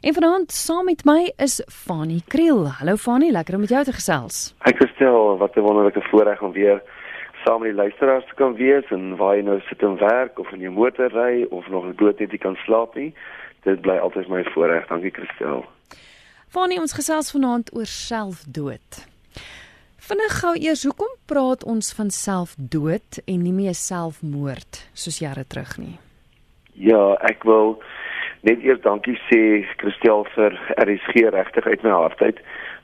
[0.00, 2.68] En vanaand saam met my is Fanie Kriel.
[2.68, 4.54] Hallo Fanie, lekker om met jou te gesels.
[4.64, 6.82] Ek gestel wat 'n wonderlike voorreg om weer
[7.44, 10.52] saam met die luisteraars te kan wees en waar jy nou sit en werk of
[10.52, 13.14] in jou motor ry of nog dood net nie kan slaap nie.
[13.62, 14.86] Dit bly altyd my voorreg.
[14.86, 15.64] Dankie Christel.
[16.48, 19.06] Fanie, ons gesels vanaand oor selfdood.
[19.98, 25.78] Vinnig gou eers, hoekom praat ons van selfdood en nie meer selfmoord soos jare terug
[25.78, 25.98] nie?
[26.72, 27.82] Ja, ek wil
[28.46, 32.40] net eers dankie sê Christel vir RSG regtig uit my hart uit.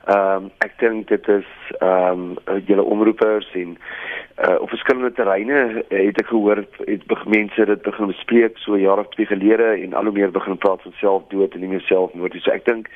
[0.07, 1.47] Ehm um, ek dink dit is
[1.81, 7.81] ehm um, julle omroepers en uh, op verskillende terreine het ek gehoor het mense dit
[7.81, 11.53] begin bespreek so jare of twee gelede en al hoe meer begin praat van selfdood
[11.53, 12.43] en nie meer selfmoord nie.
[12.45, 12.87] So ek dink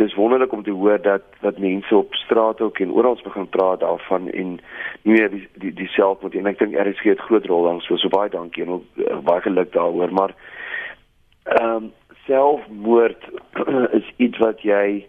[0.00, 3.80] dis wonderlik om te hoor dat dat mense op straat ook en oral begin praat
[3.80, 4.56] daarvan en
[5.02, 8.00] nie meer die die, die selfmoord en ek dink RSG het groot rol dan so
[8.00, 10.32] so baie dankie en ook uh, baie geluk daaroor maar
[11.48, 11.92] ehm um,
[12.26, 13.24] selfmoord
[13.98, 15.06] is iets wat jy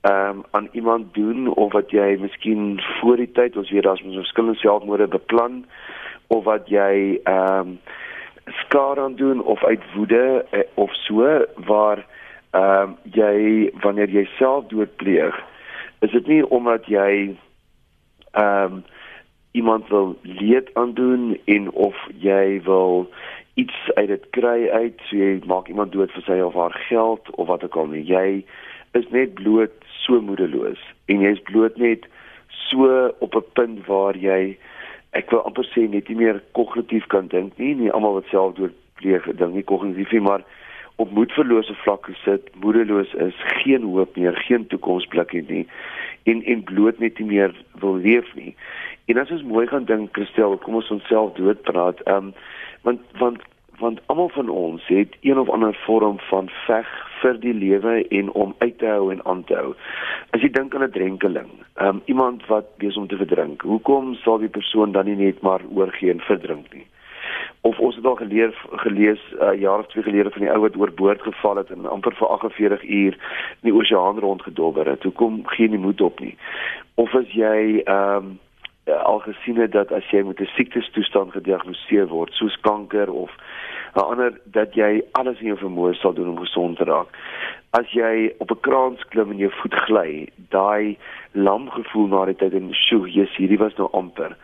[0.00, 4.02] ehm um, aan iemand doen of wat jy miskien voor die tyd ons weet daar's
[4.02, 5.64] mos verskillende selfmoorde beplan
[6.26, 7.78] of wat jy ehm um,
[8.64, 12.06] skade aan doen of uit woede eh, of so waar
[12.50, 15.36] ehm um, jy wanneer jy self doodpleeg
[16.00, 17.36] is dit nie omdat jy
[18.32, 18.84] ehm um,
[19.52, 23.08] iemand wil leed aandoen en of jy wil
[23.58, 27.30] iets uit dit kry uit, so jy maak iemand dood vir sy of haar geld
[27.34, 27.94] of wat ook al.
[27.94, 28.44] Jy
[28.98, 32.06] is net bloot so moedeloos en jy's bloot net
[32.68, 34.56] so op 'n punt waar jy
[35.12, 38.54] ek wil amper sê net nie meer kognitief kan dink nie, nie almal wat self
[38.54, 40.44] doodpleeg dink nie kognitief nie, maar
[40.96, 45.66] op moedverlose vlakke sit, moedeloos is, geen hoop meer, geen toekomsblik het nie
[46.30, 48.54] en en bloot net nie meer wil leef nie.
[49.08, 52.00] En as ons mooi gaan dink, Christel, kom ons onsself doodpraat.
[52.06, 52.32] Ehm um,
[52.82, 53.42] want want
[53.78, 56.88] want almal van ons het een of ander vorm van veg
[57.20, 59.74] vir die lewe en om uit te hou en aan te hou.
[60.34, 64.38] As jy dink aan 'n drenkeling, um, iemand wat besig om te verdrink, hoekom sal
[64.38, 66.86] die persoon dan nie net maar oorgee en verdrink nie?
[67.60, 70.60] Of ons het al geleer gelees 'n uh, jaar of twee gelede van die ou
[70.60, 73.12] wat oorboord geval het en amper vir 48 uur
[73.62, 75.02] in die oseaan rondgedobber het.
[75.02, 76.36] Hoekom gee jy nie moed op nie?
[76.94, 78.38] Of as jy ehm um,
[78.88, 83.30] al gesien het dat as jy met 'n siektestoestand gediagnoseer word soos kanker of
[83.94, 87.08] 'n ander dat jy alles in jou vermoë sal doen om gesond te raak.
[87.70, 90.96] As jy op 'n kraans klim en jou voet gly, daai
[91.32, 94.36] lam gevoel na die tyd en sjoe, jy's hierdie was nou amper.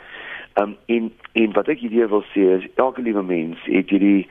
[0.55, 4.28] Um en en wat ek hierdie wil sê is elke liewe mens het hierdie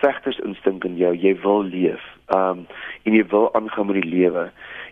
[0.00, 1.12] vegtersinstink in jou.
[1.14, 2.02] Jy wil leef.
[2.36, 2.66] Um
[3.02, 4.50] en jy wil aangaan met die lewe.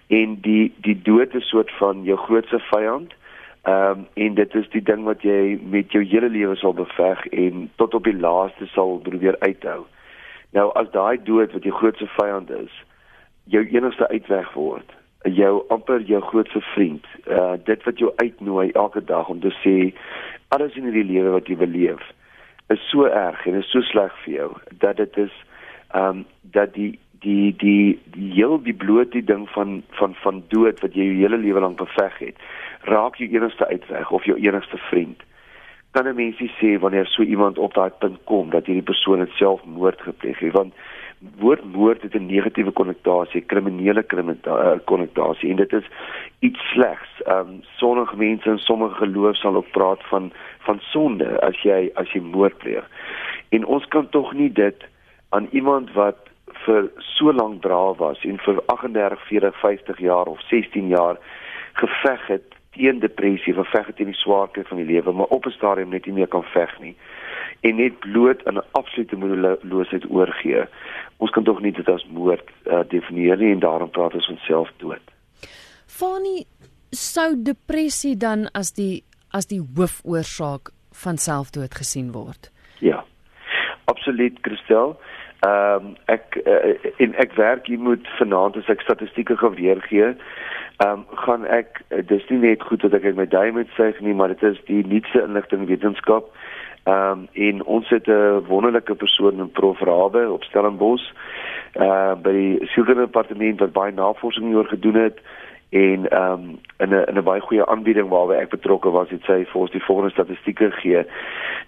[0.09, 3.13] En die die dood is soort van jou grootste vyand.
[3.65, 7.27] Ehm um, en dit is die ding wat jy met jou hele lewe sal beveg
[7.27, 9.85] en tot op die laaste sal probeer uithou.
[10.53, 12.75] Nou as daai dood wat jou grootste vyand is,
[13.45, 14.93] jou enigste uitweg word,
[15.25, 19.95] jou amper jou grootste vriend, uh dit wat jou uitnooi elke dag om te sê
[20.49, 22.05] alles in hierdie lewe wat jy beleef
[22.69, 24.51] is so erg en is so sleg vir jou
[24.85, 25.35] dat dit is
[25.95, 26.25] ehm um,
[26.57, 30.97] dat die die die die heel die bloot die ding van van van dood wat
[30.97, 32.43] jy jou hele lewe lank beveg het
[32.91, 35.23] raak jou enigste uitweg of jou enigste vriend.
[35.91, 39.31] Kan 'n mensie sê wanneer so iemand op daai punt kom dat hierdie persoon het
[39.31, 40.75] selfmoord gepleeg het want
[41.39, 44.05] woord moord het 'n negatiewe konnotasie, kriminele
[44.85, 45.87] konnotasie en dit is
[46.39, 47.23] iets slegs.
[47.25, 51.91] Ehm um, sommige mense in sommige geloof sal ook praat van van sonde as jy
[51.95, 52.85] as jy moord pleeg.
[53.49, 54.85] En ons kan tog nie dit
[55.29, 56.17] aan iemand wat
[56.67, 61.19] vir so lank braaf was en vir 38, 40, 50 jaar of 16 jaar
[61.73, 65.91] geveg het teen depressie, geveg teen die swaarkry van die lewe, maar op 'n stadium
[65.91, 66.97] net nie meer kan veg nie
[67.61, 70.65] en net bloot in 'n absolute moedeloosheid oorgee.
[71.17, 74.37] Ons kan tog nie dit as moord uh, definieer nie en daarom praat ons van
[74.37, 75.05] selfdood.
[75.87, 76.47] Fanie
[76.91, 80.71] sou depressie dan as die as die hoofoorsaak
[81.03, 82.53] van selfdood gesien word.
[82.79, 83.05] Ja.
[83.85, 85.01] Absoluut, Christel.
[85.45, 90.15] Ehm um, ek uh, en ek werk hier moet vanaand as ek statistieke gaan weergee
[90.77, 93.93] ehm um, gaan ek eh, dis nie net goed dat ek my duim met sê
[94.01, 96.31] nie, maar dit is die nuutste inligting wetenskap.
[96.85, 101.07] Ehm um, en ons het 'n wonderlike persoon in Prof Rabbe op Stellenbosch
[101.75, 105.19] uh by die sielkundedepartement wat baie navorsing hieroor gedoen het
[105.75, 109.23] en ehm um, in 'n in 'n baie goeie aanbieding waarby ek betrokke was het
[109.25, 111.03] sy vir ons die volgende statistieke gegee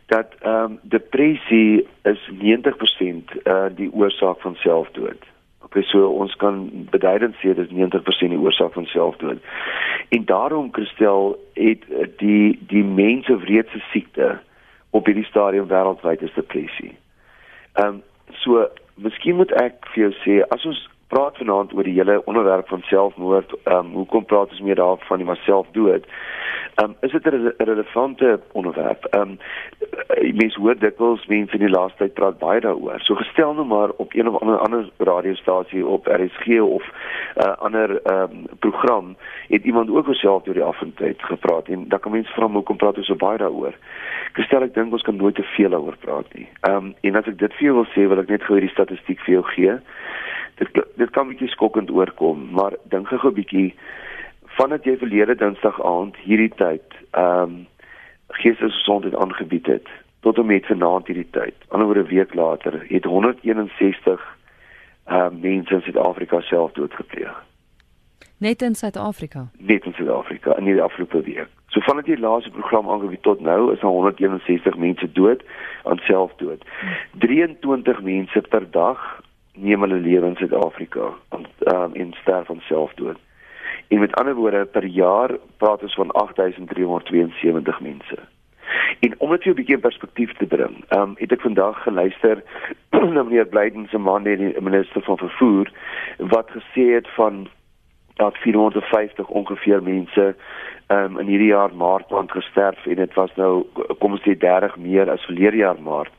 [0.06, 5.22] dat ehm um, depressie is 90% uh die oorsaak van selfdood.
[5.64, 9.38] Okay, so ons kan beduidend sê dit is 90% die oorsaak van selfdood.
[10.08, 11.82] En daarom Christel het
[12.16, 14.38] die die mense wreedste siekte
[14.90, 16.96] op hierdie stadium wêreldwyd is depressie.
[17.72, 18.02] Ehm um,
[18.32, 22.68] so miskien moet ek vir jou sê as ons praat vanaand oor die hele onderwerp
[22.68, 23.54] van selfmoord.
[23.64, 26.04] Ehm um, hoekom praat ons meer daarvan maar selfdood?
[26.74, 29.04] Ehm um, is dit 'n relevante onderwerp?
[29.04, 29.38] Ehm um,
[30.34, 33.00] mense hoor dikwels mense in die laaste tyd praat baie daaroor.
[33.00, 37.56] So gestel nou maar op een of ander ander radiostasie op RSG of 'n uh,
[37.58, 39.16] ander ehm um, program
[39.48, 42.96] het iemand ook oor selfdood die afentyd gepraat en dan kan mense vra hoekom praat
[42.96, 43.74] ons so baie daaroor?
[44.32, 46.48] Gestel ek dink ons kan nooit te veel daaroor praat nie.
[46.60, 48.74] Ehm um, en as ek dit vir jou wil sê, wil ek net gou hierdie
[48.74, 49.80] statistiek vir jou gee
[50.58, 53.74] dit dit kan bietjie skokkend oorkom, maar dink gou 'n bietjie
[54.56, 57.66] vandat jy verlede Dinsdag aand hierdie tyd ehm um,
[58.28, 59.88] geestesgesondheid aangebied het
[60.20, 61.54] tot en met vanaand hierdie tyd.
[61.68, 64.36] Anderswoorde 'n week later het 161
[65.04, 67.44] ehm uh, mense in Suid-Afrika selfdood gepleeg.
[68.38, 69.48] Net in Suid-Afrika.
[69.58, 71.48] Net in Suid-Afrika in die afgelope week.
[71.66, 75.42] So vandat die laaste program aangebied tot nou is daar 161 mense dood
[75.82, 76.64] aan selfdood.
[77.18, 79.20] 23 mense per dag
[79.56, 83.18] neem hulle lewe in Suid-Afrika om um, en sterf van selfdood.
[83.88, 88.18] En met ander woorde per jaar praat ons van 8372 mense.
[89.00, 92.42] En om dit 'n bietjie perspektief te bring, ehm um, het ek vandag geluister
[93.14, 95.72] na meneer Blyden se man die minister van vervoer
[96.18, 97.48] wat gesê het van
[98.14, 100.34] dat 450 ongeveer mense
[100.86, 103.66] ehm um, in hierdie jaar maart maand gesterf en dit was nou
[103.98, 106.12] kom ons sê 30 meer as verlede jaar maart.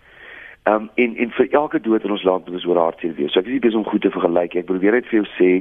[0.68, 3.32] Ehm um, en en vir elke dood in ons land moet ons oor hartseer wees.
[3.32, 4.56] So ek is nie besig om goed te vergelyk.
[4.60, 5.52] Ek probeer net vir jou sê,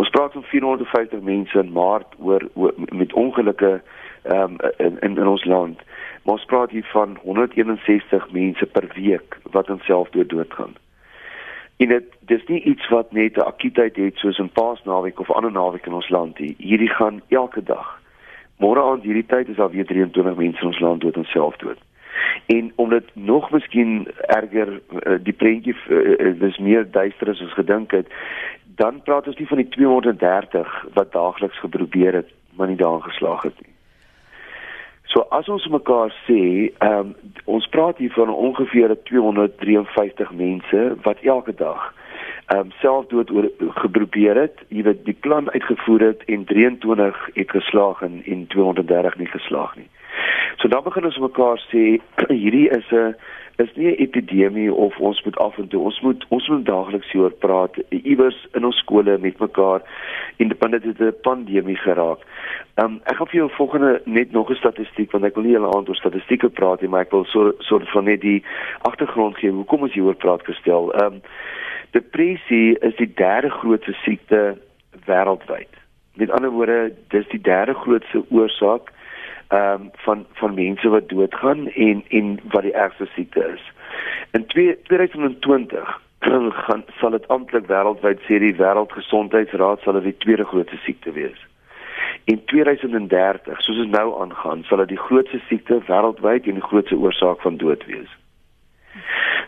[0.00, 4.56] ons praat van 450 mense in Maart oor, oor met ongelukke ehm um,
[4.86, 5.82] in, in in ons land.
[6.22, 10.72] Maar ons praat hier van 161 mense per week wat aan selfdood doodgaan.
[11.76, 15.52] En dit dis nie iets wat net 'n akuutheid het soos 'n Paasnaweek of ander
[15.52, 16.54] naweek in ons land nie.
[16.58, 18.00] Hierdie gaan elke dag.
[18.56, 21.78] Môre aand hierdie tyd is daar weer 23 mense in ons land dood aan selfdood.
[22.46, 27.52] En om dit nog miskien erger eh, die prentjie uh, is meer duister as ons
[27.52, 28.06] gedink het,
[28.64, 33.42] dan praat ons nie van die 230 wat daagliks geprobeer het, maar nie daan geslaag
[33.42, 33.74] het nie.
[35.08, 36.40] So as ons mekaar sê,
[36.78, 41.94] ehm um, ons praat hier van ongeveer 253 mense wat elke dag
[42.46, 43.48] ehm um, selfdood oor
[43.82, 49.16] geprobeer het, jy weet die plan uitgevoer het en 23 het geslaag en en 230
[49.18, 49.88] nie geslaag nie.
[50.58, 52.00] So dan begin ons mekaar sê
[52.42, 53.14] hierdie is 'n
[53.58, 57.10] is nie 'n epidemie of ons moet af en toe ons moet ons moet daagliks
[57.10, 59.82] hieroor praat iewers in ons skole met mekaar
[60.36, 62.20] independent het 'n pandemie geraak.
[62.74, 65.74] Um, ek gaan vir jou volgende net nog 'n statistiek want ek wil nie hele
[65.74, 68.44] aand oor statistieke praat nie maar ek wil so so van net die
[68.82, 70.92] agtergrond gee hoekom ons hieroor praat gestel.
[70.92, 71.20] Ehm um,
[71.90, 74.58] depressie is die derde grootste siekte
[75.06, 75.72] wêreldwyd.
[76.14, 78.92] Met ander woorde, dis die derde grootste oorsaak
[79.48, 83.72] ehm um, van van mense wat doodgaan en en wat die ergste siekte is.
[84.30, 86.00] In 2020
[86.64, 91.46] gaan sal dit amptelik wêreldwyd sê die wêreldgesondheidsraad sal dit die tweede grootste siekte wees.
[92.24, 96.96] In 2030, soos dit nou aangaan, sal dit die grootste siekte wêreldwyd en die grootste
[96.96, 98.10] oorsaak van dood wees.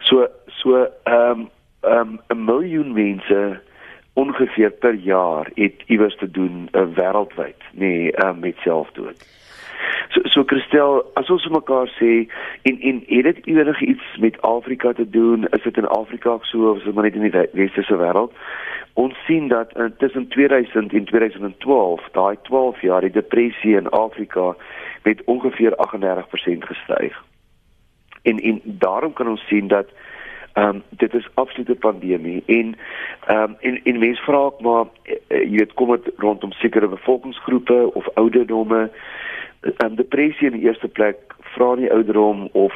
[0.08, 0.28] So
[0.62, 1.48] so ehm um,
[1.80, 3.60] ehm um, 'n miljoen mense
[4.12, 9.39] ongeveer per jaar het iewers te doen uh, wêreldwyd, nee, uh, met selfdood.
[10.14, 12.26] So so Christel, as ons mekaar sê
[12.62, 15.46] en en het dit enige iets met Afrika te doen?
[15.50, 18.32] Is dit in Afrika so of is dit maar net in die westerse wêreld?
[18.94, 24.56] Ons sien dat uh, tussen 2000 en 2012, daai 12 jaar, die depressie in Afrika
[25.02, 27.24] met ongeveer 38% gestyg.
[28.22, 29.86] En en daarom kan ons sien dat
[30.52, 32.76] ehm um, dit is absolute pandemie en
[33.26, 36.88] ehm um, en en mense vra ook maar uh, jy weet kom dit rondom sekere
[36.88, 38.90] bevolkingsgroepe of ouderdomme
[39.62, 42.74] um, depressie in die eerste plek vra nie ouderdom of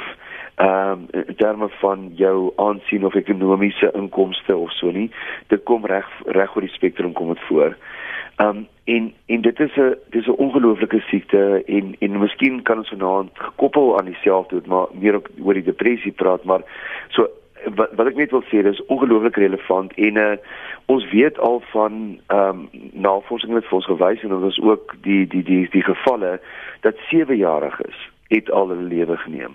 [0.55, 5.11] ehm um, in terme van jou aansien of ekonomiese inkomste of so nie
[5.51, 7.77] dit kom reg reg oor die spektrum kom dit voor.
[8.37, 12.79] Ehm um, en en dit is 'n dis 'n ongelooflike siekte en en miskien kan
[12.79, 16.63] ons vanaand gekoppel aan dieselfde maar meer op oor die depressie praat maar
[17.09, 17.29] so
[17.75, 20.37] wat wat ek net wil sê dis ongelooflik relevant en uh,
[20.87, 25.27] ons weet al van ehm um, navorsing wat vir ons gewys en ons ook die
[25.27, 26.41] die die die gevalle
[26.81, 29.55] dat 7-jariges het al hulle lewe geneem.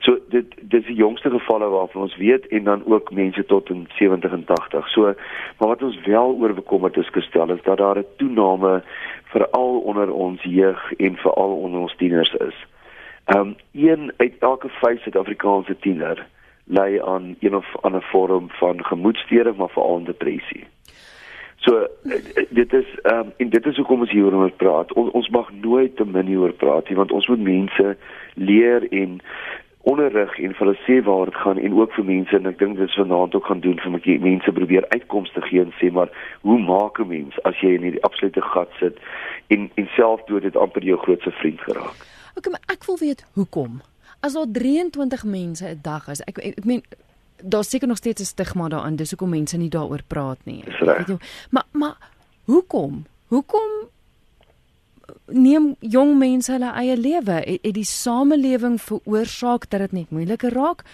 [0.00, 3.86] So dit dis die jongste gevalle waarvan ons weet en dan ook mense tot in
[3.98, 4.88] 70 en 80.
[4.88, 5.14] So
[5.58, 8.82] maar wat ons wel oor bekommerd is gestel is dat daar 'n toename
[9.24, 12.56] veral onder ons jeug en veral onder ons tieners is.
[13.24, 16.26] Ehm um, een uit elke 5 Suid-Afrikaanse tiener
[16.66, 20.64] lei aan een of ander vorm van gemoedstoornis maar veral depressie.
[21.56, 21.86] So
[22.50, 24.92] dit is ehm um, en dit is hoekom ons hieroor praat.
[24.92, 27.96] On, ons mag nooit te min hieroor praat nie want ons moet mense
[28.34, 29.20] leer en
[29.86, 32.78] onderrig en vir hulle sê waar dit gaan en ook vir mense en ek dink
[32.78, 36.10] dit is vanaand ook gaan doen vir my mense probeer uitkomste gee en sê maar
[36.42, 38.98] hoe maak 'n mens as jy in hierdie absolute gat sit
[39.54, 41.98] en en selfdood het amper jou grootste vriend geraak.
[42.36, 43.80] Okay, maar ek wil weet hoekom.
[44.20, 46.82] As daar 23 mense 'n dag is, ek ek, ek meen
[47.42, 50.64] daar's seker nog steeds 'n stigma daarin, dis hoekom mense nie daaroor praat nie.
[50.80, 51.18] Weet jy,
[51.50, 51.96] maar maar
[52.44, 53.04] hoekom?
[53.28, 53.88] Hoekom
[55.26, 57.32] neem jong mense hulle eie lewe?
[57.32, 60.84] Het, het die samelewing veroorsaak dat dit net moeiliker raak?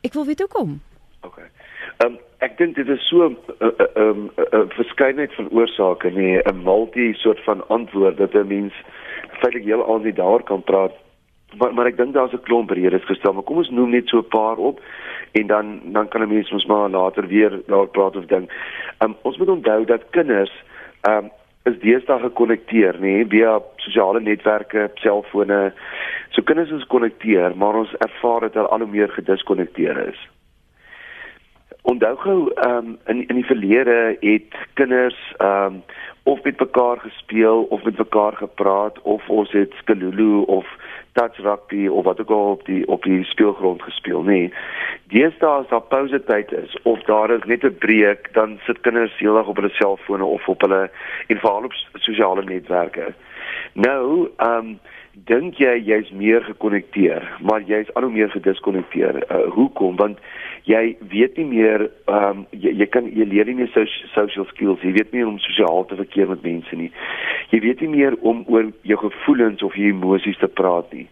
[0.00, 0.80] Ek wil weet hoekom.
[1.20, 1.48] Okay.
[1.96, 6.10] Ehm um, ek dink dit is so 'n uh, uh, um, uh, verskeidenheid van oorsake
[6.10, 8.74] nee, 'n multi soort van antwoord dat 'n mens
[9.40, 10.92] feitelik heel aan die daar kan praat.
[11.58, 14.18] Maar maar ek dink daar's 'n klomp redes gestel, maar kom ons noem net so
[14.18, 14.80] 'n paar op
[15.32, 18.50] en dan dan kan 'n mens mos maar later weer daar praat of ding.
[18.98, 20.52] Ehm um, ons moet onthou dat kinders
[21.00, 21.30] ehm um,
[21.62, 25.72] is deesdae gekonnekteer, nê, nee, via sosiale netwerke, selfone.
[26.30, 30.28] So kinders is gekonnekteer, maar ons ervaar dat hulle al hoe meer gediskonnekteer is.
[31.82, 35.82] Onthou gou ehm um, in in die verlede het kinders ehm um,
[36.22, 40.66] of met mekaar gespeel of met mekaar gepraat of ons het skalulu of
[41.12, 44.52] touch rugby of wat ook al op die op die speelgrond gespeel nê.
[45.12, 49.18] Deesdae as daar pouse tyd is of daar is net 'n breek, dan sit kinders
[49.18, 50.90] heeldag op hulle selfone of op hulle
[51.26, 53.14] en veral op sosiale netwerke.
[53.72, 54.78] Nou, ehm um,
[55.14, 59.24] dink jy jy's meer gekonnekteer, maar jy's al hoe meer gediskonnekteer.
[59.26, 59.96] Uh, hoekom?
[59.98, 60.18] Want
[60.68, 63.72] jy weet nie meer ehm um, jy, jy kan jy leer nie meer
[64.14, 64.82] social skills.
[64.86, 66.90] Jy weet nie hoe om sosiaal te verkeer met mense nie.
[67.50, 71.08] Jy weet nie meer om oor jou gevoelens of jou emosies te praat nie.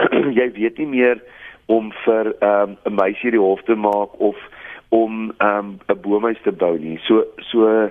[0.40, 1.22] jy weet nie meer
[1.66, 4.40] om vir ehm um, 'n meisie die hof te maak of
[4.88, 6.98] om ehm um, 'n boomhuis te bou nie.
[7.06, 7.90] So so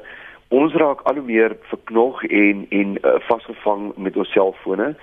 [0.49, 4.95] ons raak al hoe meer verknog en en uh, vasgevang met ons selfone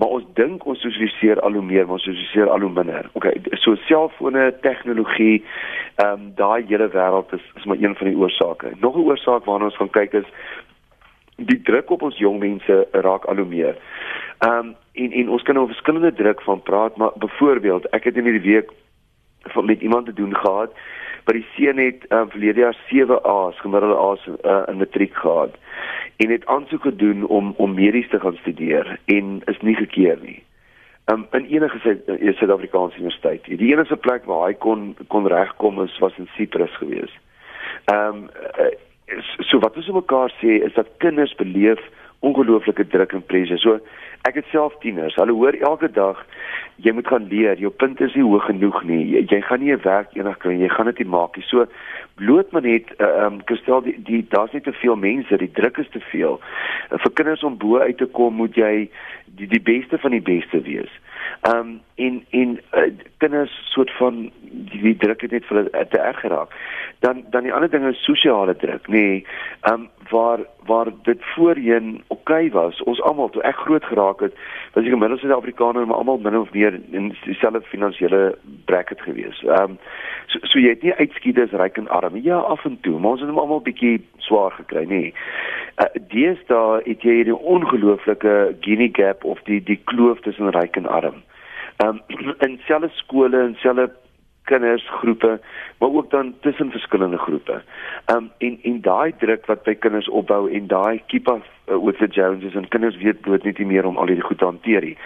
[0.00, 3.08] maar ons dink ons sosialiseer al hoe meer maar ons sosialiseer al hoe minder.
[3.18, 8.16] Okay so selfone tegnologie ehm um, daai hele wêreld is is maar een van die
[8.16, 8.72] oorsake.
[8.80, 10.28] Nog 'n oorsaak waarna ons gaan kyk is
[11.36, 13.76] die druk op ons jong mense raak al hoe meer.
[14.38, 18.16] Ehm um, en en ons kan oor verskillende druk van praat maar byvoorbeeld ek het
[18.16, 18.70] in hierdie week
[19.62, 20.72] met iemand te doen gehad
[21.30, 25.54] by die seun het uh, verlede jaar 7 A's gemiddelde A's uh, in matriek gehad
[26.18, 30.40] en het aansoek gedoen om om medies te gaan studeer en is nie gekeer nie.
[31.06, 31.78] Um, in enige
[32.38, 33.46] Suid-Afrikaanse universiteit.
[33.46, 37.16] Die enigste plek waar hy kon kon regkom is was in Cyprus geweest.
[37.94, 38.28] Ehm um,
[39.46, 41.80] so wat ons mekaar sê is dat kinders beleef
[42.26, 43.58] ongelooflike druk en pressure.
[43.58, 43.78] So
[44.28, 45.16] ek het self tieners.
[45.18, 46.26] Hulle hoor elke dag
[46.82, 47.58] jy moet gaan leer.
[47.58, 49.00] Jou punt is nie hoog genoeg nie.
[49.12, 50.66] Jy, jy gaan nie 'n werk eendag kry nie.
[50.66, 51.44] Jy gaan dit nie maak nie.
[51.44, 51.66] So
[52.14, 55.36] bloot maar net eh, ehm uh, um, gestel die, die daar's net te veel mense.
[55.36, 56.40] Die druk is te veel.
[56.90, 58.90] Uh, vir kinders om bo uit te kom, moet jy
[59.24, 60.90] die die beste van die beste wees.
[61.40, 65.86] Ehm um, en en uh, kinders soort van die, die druk het net vir hulle
[65.88, 66.54] te erg geraak.
[66.98, 68.92] Dan dan die ander ding is sosiale druk, nê.
[68.92, 69.24] Nee,
[69.60, 72.82] ehm um, waar waar dit voorheen oké okay was.
[72.82, 74.34] Ons almal toe ek groot geraak het,
[74.72, 79.42] was ek gemiddeld Suid-Afrikaner, maar almal min of meer in dieselfde finansiële bracket gewees.
[79.42, 79.78] Ehm um,
[80.26, 82.16] so, so jy het nie uitskieters ryk en arm.
[82.16, 85.02] Ja, af en toe, maar ons het hom almal bietjie swaar gekry, nê.
[85.82, 90.86] Uh, Deesdae het jy hierdie ongelooflike Gini gap of die die kloof tussen ryk en
[90.86, 91.22] arm.
[91.82, 93.90] Ehm um, in selfe skole en selfe
[94.50, 95.38] kindersgroepe,
[95.78, 97.62] maar ook dan tussen verskillende groepe.
[98.14, 102.06] Um en en daai druk wat by kinders opbou en daai keep up with the
[102.06, 104.96] Joneses en kinders weet bloot net nie meer om al hierdie goed te hanteer nie.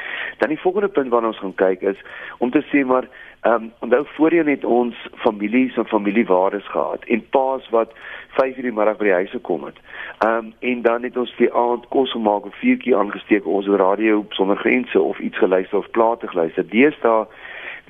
[0.41, 2.01] Dan die volgende punt waarna ons gaan kyk is
[2.39, 3.09] om te sê maar
[3.45, 4.97] um onthou voorheen het ons
[5.27, 7.93] families en familiewaardes gehad en paas wat
[8.41, 9.79] 5:00 in die middag by die huis gekom het.
[10.27, 14.57] Um en dan het ons vir aand kos gemaak of vuurtjie aangesteek ons radio sonder
[14.57, 16.69] grense of iets geluister of plate geluister.
[16.69, 17.27] Deesdae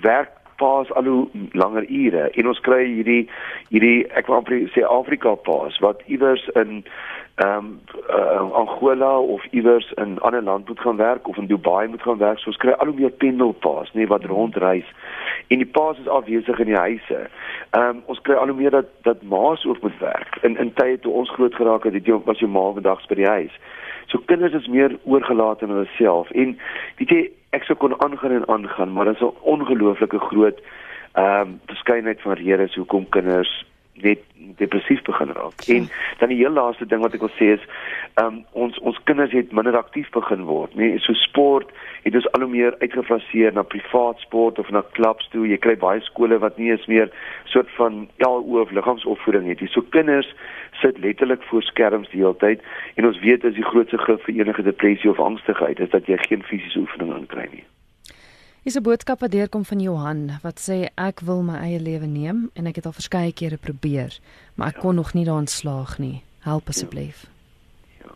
[0.00, 0.33] werk
[0.64, 3.24] paas al hoe langer ure en ons kry hierdie
[3.68, 6.80] hierdie ek wil sê Afrika paas wat iewers in
[7.34, 11.46] ehm um, uh, Angola of iewers in 'n ander land moet gaan werk of in
[11.46, 12.38] Dubai moet gaan werk.
[12.38, 14.86] So ons kry al hoe meer pendelpaas, nê, wat rondreis.
[15.46, 17.28] En die paas is afwesig in die huise.
[17.70, 20.38] Ehm um, ons kry al hoe meer dat dat ma's ook moet werk.
[20.42, 23.14] In in tye toe ons groot geraak het, het jy was jou ma vandag by
[23.14, 23.58] die huis.
[24.06, 26.58] So kinders is meer oorgelaat aan hulle self en
[26.96, 30.58] weet jy ek sou kon aangaan en aangaan, maar dit is 'n ongelooflike groot
[31.14, 34.18] ehm um, verskeidenheid van redes hoekom kinders net
[34.58, 35.60] depressief begin raak.
[35.60, 35.74] Ja.
[35.74, 37.66] En dan die heel laaste ding wat ek wil sê is
[38.14, 41.70] ehm um, ons ons kinders het minder aktief begin word, nee, so sport
[42.02, 45.46] het ons al hoe meer uitgefaseer na privaat sport of na klubs toe.
[45.48, 47.10] Jy kry baie skole wat nie eens meer
[47.44, 49.70] soort van ja, oor liggaamsopvoeding het nie.
[49.72, 50.28] So kinders
[50.80, 52.60] sit letterlik voor skerms die hele tyd
[52.94, 56.18] en ons weet as die grootste gif vir enige depressie of angstigheid is dat jy
[56.28, 57.64] geen fisiese oefening aan kry nie.
[58.64, 62.50] Dis 'n boodskap wat deurkom van Johan wat sê ek wil my eie lewe neem
[62.54, 64.18] en ek het al verskeie kere probeer,
[64.54, 64.80] maar ek ja.
[64.80, 66.22] kon nog nie daarin slaag nie.
[66.40, 67.26] Help asseblief.
[68.00, 68.06] Ja.
[68.08, 68.14] ja.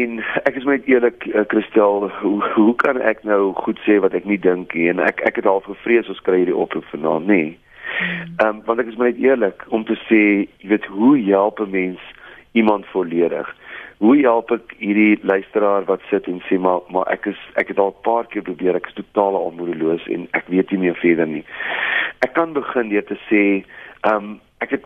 [0.00, 4.14] En ek is net eerlik, uh, Christel, hoe hoe kan ek nou goed sê wat
[4.14, 7.26] ek nie dink nie en ek ek het al gevrees ons kry hierdie oproep vanaand,
[7.26, 7.34] nê?
[7.34, 7.58] Nee.
[8.36, 10.22] Ehm um, want ek is net eerlik om te sê,
[10.62, 12.00] jy weet hoe help 'n mens
[12.52, 13.48] iemand volledig?
[13.98, 17.78] Hoe help ek hierdie luisteraar wat sit en sê maar maar ek is ek het
[17.78, 21.26] al 'n paar keer probeer, ek is totaal almoedeloos en ek weet nie meer verder
[21.26, 21.44] nie.
[22.18, 23.64] Ek kan begin deur te sê,
[24.02, 24.84] ehm um, ek het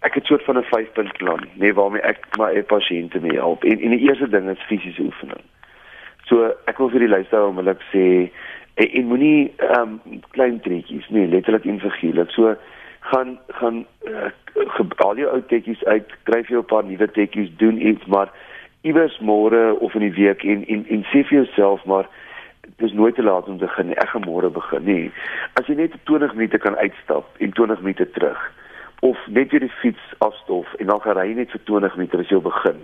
[0.00, 3.64] ek het soort van 'n 5-punt plan, nee waarmee ek my pasiënte mee help.
[3.64, 5.42] En en die eerste ding is fisiese oefening.
[6.28, 8.30] So ek wil vir die luisteraar onmiddellik sê
[8.78, 12.30] en, en moenie ehm um, klein trekkies nie letterlik en figuurlik.
[12.36, 12.54] So
[13.10, 14.30] gaan gaan uh,
[14.96, 18.30] al jou ou tekkies uit skryf jou 'n paar nuwe tekkies doen iets maar
[18.80, 22.06] iewers môre of in die week en en en sê vir jouself maar
[22.76, 25.10] dis nooit te laat om te begin ek gaan môre begin nie
[25.60, 28.52] as jy net 20 minute kan uitstap en 20 minute terug
[29.00, 32.28] of net weer die fiets afstof en dan gaan ry net vir 20 minute as
[32.28, 32.78] jy begin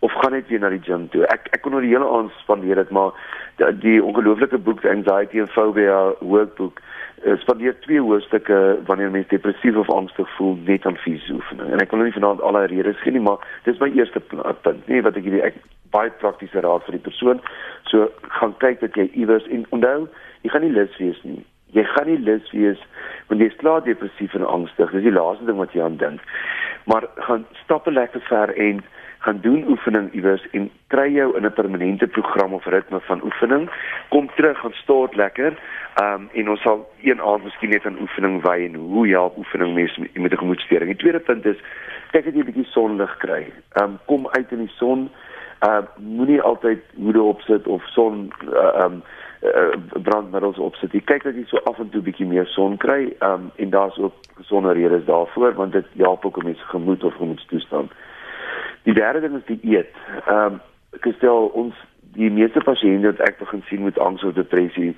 [0.00, 1.26] of gaan net weer na die gym toe.
[1.28, 3.12] Ek ek kon nou die hele aand spandeer dit maar
[3.60, 6.80] die, die ongelooflike boek Anxiety and Phobia workbook
[7.24, 11.68] uh, spandeer twee hoofstukke wanneer mens depressief of angstig voel net aan fisiese oefening.
[11.68, 14.22] En ek wil nou nie vanaand al die redes gee nie, maar dis my eerste
[14.32, 15.60] punt, nee wat ek hierdie ek
[15.94, 17.42] baie praktiese raad vir die persoon.
[17.90, 18.08] So
[18.40, 20.06] gaan kyk dat jy iewers en onthou,
[20.44, 21.42] jy gaan nie lus wees nie.
[21.76, 22.80] Jy gaan nie lus wees
[23.28, 24.94] wanneer jy slaap depressief en angstig.
[24.94, 26.24] Dis die laaste ding wat jy aan dink.
[26.90, 28.80] Maar gaan stap lekker ver en
[29.20, 33.70] gaan doen oefening iewers en kry jou in 'n permanente program of ritme van oefening.
[34.08, 35.52] Kom terug, gaan stort lekker.
[35.94, 39.36] Ehm um, en ons sal een aand miskien net aan oefening wy en hoe help
[39.36, 40.88] oefening mense met 'n gemoedstoring.
[40.90, 41.60] Die tweede punt is
[42.10, 43.52] kyk dat jy 'n bietjie sonlig kry.
[43.72, 45.10] Ehm um, kom uit in die son.
[45.58, 49.02] Ehm uh, moenie altyd hoede opsit of son eh, ehm uh, um,
[49.42, 50.92] uh, brandmiddels opsit.
[50.92, 53.12] Jy kyk dat jy so af en toe bietjie meer son kry.
[53.18, 57.04] Ehm um, en daar's ook gesonde redes daarvoor want dit help ook om mense gemoed
[57.04, 57.92] of gemoedstoestand.
[58.82, 59.94] Die derde ding is die eet.
[60.26, 61.74] Ehm um, ek stel ons
[62.16, 64.96] die meeste pasiënte wat ek begin sien met angs of depressie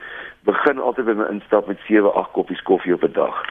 [0.48, 3.42] begin altyd by my instap met 7, 8 koppies koffie op 'n dag.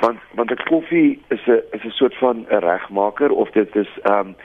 [0.00, 3.88] Want want 'n koffie is 'n is 'n soort van 'n regmaker of dit is
[4.02, 4.36] ehm um,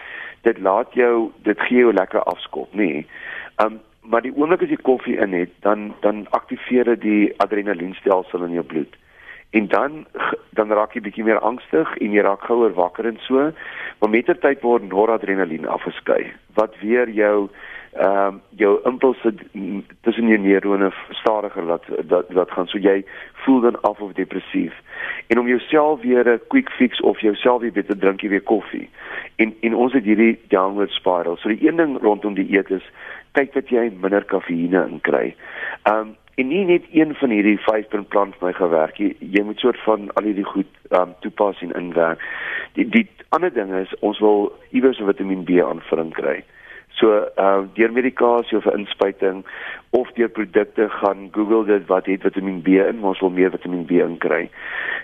[0.41, 2.77] dit laat jou dit gee jou lekker afskop, nê.
[2.77, 3.08] Nee.
[3.56, 7.34] Ehm um, maar die oomblik as jy koffie in het, dan dan aktiveer dit die
[7.38, 8.95] adrenalienstelsel in jou bloed
[9.53, 10.05] en dan
[10.57, 13.51] dan raak jy bietjie meer angstig en jy raak gouer wakker en so.
[13.99, 16.25] Maar met ter tyd word noradrenalien afgeskei
[16.57, 17.49] wat weer jou
[17.93, 19.33] ehm um, jou impulse
[20.01, 22.67] tussen jou neurone stadiger laat dat dat gaan.
[22.67, 23.03] So jy
[23.45, 24.73] voel dan af of depressief.
[25.27, 28.89] En om jouself weer 'n quick fix of jouself weer beter drink jy weer koffie.
[29.35, 31.37] En en ons het hierdie downward spiral.
[31.37, 32.91] So die een ding rondom die eet is
[33.31, 35.35] kyk dat jy minder kafeïne inkry.
[35.83, 39.12] Ehm um, en nie net een van hierdie 5 punt plan vir my gewerk jy,
[39.19, 42.22] jy moet soort van al hierdie goed um, toepas en inwerk.
[42.74, 46.43] Die die ander ding is ons wil iewers 'n Vitamiin B aanvulling kry.
[46.93, 49.46] So uh, deur medikasie of 'n inspuiting
[49.89, 53.86] of deur produkte gaan Google dit wat het Vitamiin B in ons wil meer Vitamiin
[53.86, 54.50] B inkry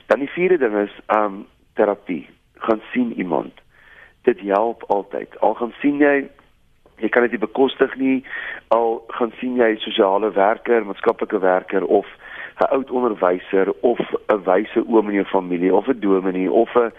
[0.09, 2.27] dan die vierde ding is um terapie.
[2.53, 3.53] Gaan sien iemand.
[4.21, 5.39] Dit help altyd.
[5.39, 6.29] Al gaan sien jy
[6.99, 8.23] jy kan dit nie bekostig nie.
[8.75, 12.05] Al gaan sien jy sosiale werker, maatskaplike werker of
[12.59, 16.91] 'n oud onderwyser of 'n wyse oom in jou familie of 'n dominee of 'n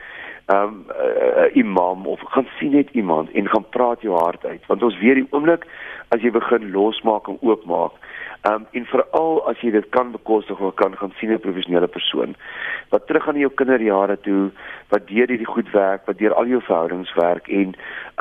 [0.52, 4.66] um, 'n imam of gaan sien net iemand en gaan praat jou hart uit.
[4.66, 5.66] Want ons weet die oomblik
[6.08, 7.92] as jy begin losmaak en oopmaak
[8.48, 12.34] um, en veral as jy dit kan bekostig of kan gaan sien 'n professionele persoon
[12.90, 14.50] wat terug aan jou kinderjare toe
[14.88, 17.74] wat deur hierdie goed werk wat deur al jou verhoudings werk en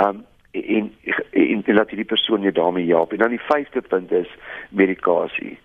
[0.04, 0.92] um, en
[1.32, 3.12] en, en laat hierdie persoon jou daarmee help.
[3.12, 4.30] En dan die vyfde punt is
[4.70, 5.58] medikasie.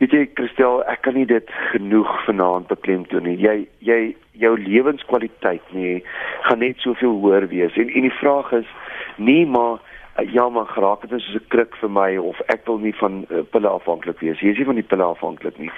[0.00, 3.36] Weet jy Christel, ek kan nie dit genoeg vanaand beklemtoon nie.
[3.36, 4.00] Jy jy
[4.40, 5.98] jou lewenskwaliteit nê
[6.46, 7.76] gaan net soveel hoër wees.
[7.76, 8.70] En en die vraag is
[9.16, 9.82] nie maar
[10.16, 13.24] ja maar geraak dit is soos 'n kruk vir my of ek wil nie van
[13.30, 14.40] uh, pille afhanklik wees.
[14.40, 15.70] Jy is nie van die pille afhanklik nie.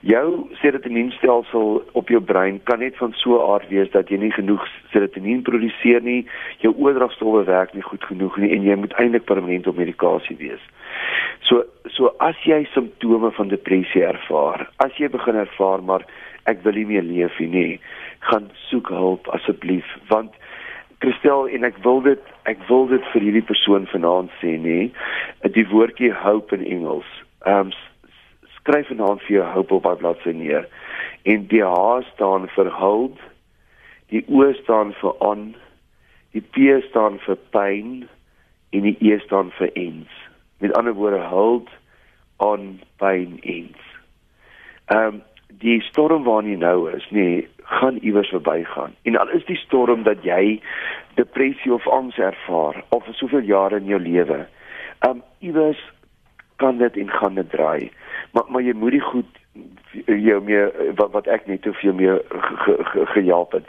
[0.00, 4.32] Jou serotonienstelsel op jou brein kan net van so 'n aard wees dat jy nie
[4.32, 6.26] genoeg serotonien produseer nie.
[6.58, 10.60] Jou oordragstowwe werk nie goed genoeg nie en jy moet eintlik permanent op medikasie wees.
[11.40, 16.06] So so as jy simptome van depressie ervaar, as jy begin ervaar maar
[16.44, 17.80] ek wil nie meer leef nie,
[18.20, 20.32] gaan soek hulp asseblief want
[21.02, 24.78] Christel en ek wil dit ek wil dit vir hierdie persoon vanaand sê nê
[25.56, 27.10] die woordjie hope in Engels
[27.52, 27.74] um
[28.56, 30.68] skryf vanaand vir jou hope op daai bladsy neer
[31.26, 33.20] en die H staan vir hold
[34.14, 35.46] die O staan vir on
[36.36, 38.04] die P staan vir pain
[38.72, 40.22] en die E staan vir ends
[40.62, 41.68] met ander woorde hold
[42.36, 43.78] on pain ends.
[44.86, 45.22] Ehm um,
[45.62, 48.94] die storm waarin jy nou is, nee, gaan iewers verbygaan.
[49.02, 50.60] En al is die storm dat jy
[51.14, 54.44] depressie of angs ervaar al vir soveel jare in jou lewe,
[55.08, 55.80] um, iewers
[56.62, 57.90] kan dit en gaan dit draai.
[58.32, 59.41] Maar maar jy moet die goed
[60.06, 62.20] jou meer wat wat ek net te veel meer
[63.12, 63.66] gehelp het.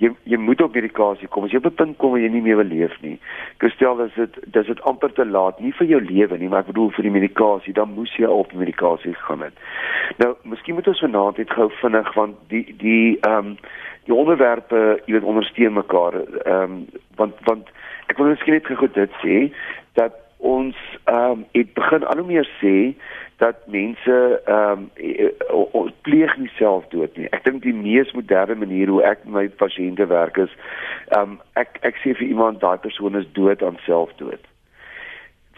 [0.00, 1.44] Jy jy moet op medikasie kom.
[1.44, 3.18] As jy op 'n punt kom waar jy nie meer wil leef nie.
[3.56, 6.72] Kristel, dis dit dis dit amper te laat nie vir jou lewe nie, maar ek
[6.72, 9.54] bedoel vir die medikasie, dan moes jy op medikasie gaan het.
[10.16, 13.56] Nou, miskien moet ons vanaand net gou vinnig want die die ehm um,
[14.04, 16.14] die onderwerpe, jy weet ondersteun mekaar.
[16.44, 17.68] Ehm um, want want
[18.06, 19.52] ek wil miskien net gou dit sê
[19.92, 22.94] dat ons ehm um, het begin al hoe meer sê
[23.36, 27.28] dat mense ehm um, pleeg nie selfdood nie.
[27.36, 30.52] Ek dink die mees moderne manier hoe ek met my pasiënte werk is
[31.08, 34.40] ehm um, ek ek sê vir iemand daai persoon is dood aan selfdood.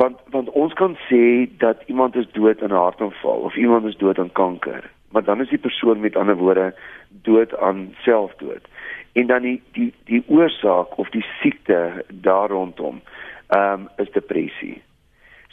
[0.03, 3.97] Want want ons kan sê dat iemand is dood aan 'n hartaanval of iemand is
[4.03, 6.75] dood aan kanker, maar dan is die persoon met ander woorde
[7.23, 8.67] dood aan selfdood.
[9.12, 13.01] En dan die die die oorsaak of die siekte daar rondom
[13.49, 14.83] ehm um, is depressie.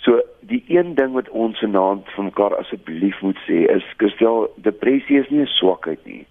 [0.05, 5.17] So die een ding wat ons vanaand van mekaar asseblief moet sê is gestel depressie
[5.19, 6.25] is nie 'n swakheid nie.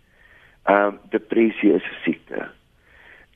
[0.65, 2.47] Ehm um, depressie is 'n siekte.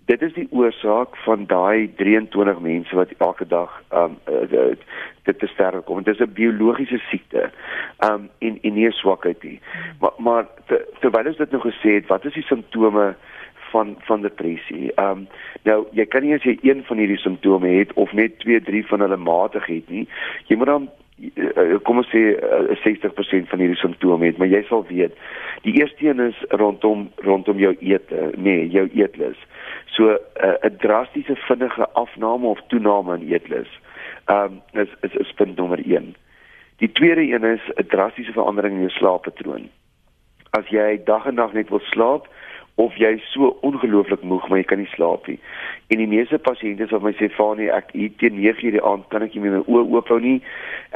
[0.07, 4.77] Dit is die oorsaak van daai 23 mense wat elke dag ehm um,
[5.23, 6.03] dit te sterwe kom.
[6.03, 7.51] Dit is 'n biologiese siekte.
[7.99, 9.61] Ehm um, en en nie 'n swakheid nie.
[10.01, 13.15] Maar maar ter, terwyl ons dit nou gesê het, wat is die simptome
[13.71, 14.93] van van depressie.
[14.95, 15.27] Ehm um,
[15.63, 18.87] nou jy kan nie as jy een van hierdie simptome het of net 2, 3
[18.87, 20.09] van hulle matig het nie.
[20.47, 24.63] Jy moet dan uh, kom ons sê uh, 60% van hierdie simptome het, maar jy
[24.69, 25.17] sal weet.
[25.67, 29.41] Die eerste een is rondom rondom jou ete, nee, jou eetlus.
[29.97, 33.71] So eh, 'n uh, drastiese vinnige afname of toename in eetlus.
[34.27, 36.15] Ehm um, is is is punt nommer 1.
[36.79, 39.69] Die tweede een is 'n drastiese verandering in jou slaappatroon.
[40.51, 42.29] As jy dag en nag net wil slaap,
[42.79, 45.39] of jy so ongelooflik moeg maar jy kan nie slaap nie.
[45.91, 49.25] En die meeste pasiënte vir my sê Fanie, ek hier teen 9:00 die aand kan
[49.27, 50.39] ek nie meer my oë oop hou nie.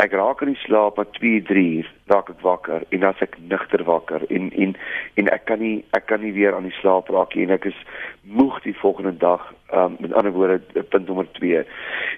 [0.05, 3.39] Ek raak in die slaap maar 2, 3 uur raak ek wakker en dan ek
[3.51, 4.77] nigter wakker en en
[5.17, 7.67] en ek kan nie ek kan nie weer aan die slaap raak nie en ek
[7.73, 7.81] is
[8.23, 9.53] moeg die volgende dag.
[9.75, 11.65] Um met ander woorde punt nommer 2.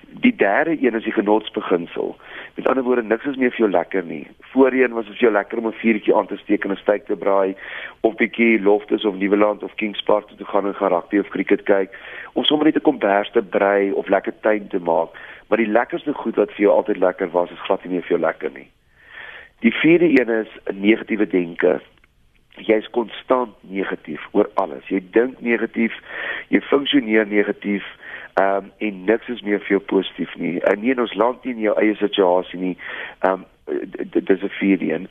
[0.08, 2.16] Die derde een is die genotsbeginsel.
[2.54, 4.26] Met ander woorde niks is meer vir jou lekker nie.
[4.52, 7.06] Voorheen was dit vir jou lekker om 'n vuurtjie aan te steek en 'n steak
[7.06, 7.54] te braai
[8.00, 11.28] of bietjie loftes of Nieuweland of Kings Park toe te gaan en gaan rugby of
[11.28, 11.90] cricket kyk
[12.32, 15.08] of sommer net 'n kombers te brei of lekker tuin te maak.
[15.48, 18.18] Maar die lekkerste goed wat vir jou altyd lekker was, is glad nie meer vir
[18.18, 18.68] jou lekker nie.
[19.60, 21.80] Die vierde een is 'n negatiewe denke.
[22.56, 24.86] Jy's konstant negatief oor alles.
[24.88, 25.92] Jy dink negatief,
[26.48, 27.84] jy funksioneer negatief
[28.34, 30.60] Ehm um, en niks is meer veel positief nie.
[30.60, 32.76] En nie in ons land nie in jou eie situasie nie.
[33.18, 35.08] Ehm um, dit is 'n een.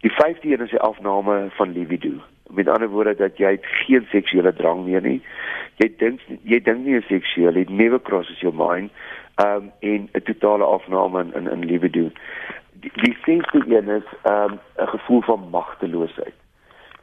[0.00, 2.10] Die vyfde een is die afname van libido.
[2.50, 5.22] Met ander woorde dat jy geen seksuele drang meer nie.
[5.76, 8.90] Jy dink jy dink nie seksueel, it never crosses your mind.
[9.34, 12.10] Ehm um, en 'n totale afname in in, in libido.
[12.72, 16.43] Die, die sesde een is ehm um, 'n gevoel van magteloosheid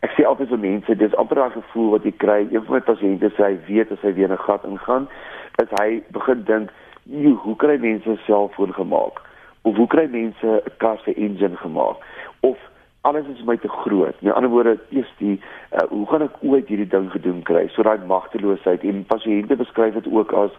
[0.06, 2.40] ek sê altyd vir mense dis amper daai gevoel wat jy kry.
[2.50, 5.08] Een van my pasiënte sê hy weet as hy weer 'n gat ingaan
[5.62, 6.70] is hy begin dink
[7.44, 9.22] hoe kry mense 'n selfoon gemaak?
[9.62, 11.98] Of hoe kry mense 'n kar se engine gemaak?
[12.42, 12.58] Of
[13.02, 15.40] alles is my te groot met ander woorde eers die
[15.72, 17.68] uh, hoe gaan ek ooit hierdie ding gedoen kry?
[17.68, 20.52] So daai magteloosheid en pasiënte beskryf dit ook as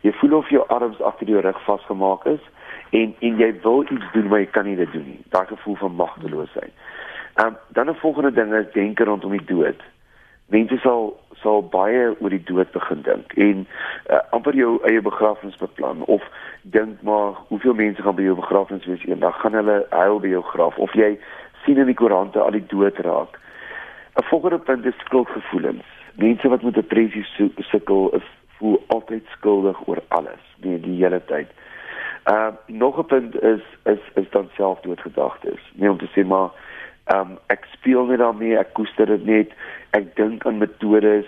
[0.00, 2.40] jy voel of jou arms agter jou rug vasgemaak is
[2.90, 5.20] en en jy wil iets doen maar jy kan nie dit doen nie.
[5.28, 6.72] Daai gevoel van magteloosheid
[7.34, 9.80] Ehm um, dan 'n volgende ding is denke rondom die dood.
[10.46, 13.66] Mense sal sal baie oor die dood begin dink en
[14.10, 16.22] uh, amper jou eie begrafnis beplan of
[16.62, 20.42] dink maar hoeveel mense gaan by jou begrafnis wees eendag gaan hulle huil by jou
[20.42, 21.18] graf of jy
[21.64, 23.40] sien in die koerante al die dood raak.
[24.20, 25.88] 'n Volgende punt is skuldgevoelens.
[26.14, 27.24] Mense wat met depressie
[27.56, 31.48] sukkel is voel altyd skuldig oor alles die die hele tyd.
[32.24, 35.62] Ehm uh, nog 'n punt is is is dan selfdoodgedagtes.
[35.74, 36.50] Nie om te sê maar
[37.10, 39.54] um, ek speel net daarmee, ek koester dit net.
[39.90, 41.26] Ek dink aan metodes.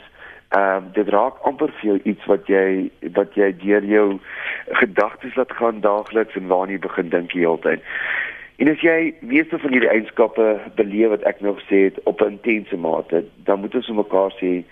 [0.55, 4.21] Ehm um, dit raak amper vir jou iets wat jy wat jy deur jou
[4.81, 7.83] gedagtes laat gaan daagliks en waarna jy begin dink die hele tyd.
[8.63, 10.47] En as jy meeste van hierdie eienskappe
[10.79, 14.63] beleef wat ek nog sê het op 'n intense mate, dan moet ons mekaar sê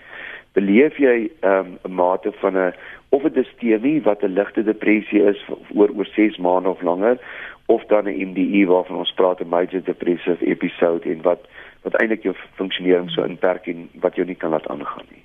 [0.53, 2.73] beleef jy ehm, 'n um, mate van 'n
[3.09, 5.39] of 'n distemie wat 'n ligte depressie is
[5.75, 7.17] oor oor 6 maande of langer
[7.65, 11.41] of dan 'n MDE waarvan ons praat 'n major depressive episode en wat
[11.81, 15.23] wat eintlik jou funksionering so inperk en wat jou nie kan laat aangaan nie.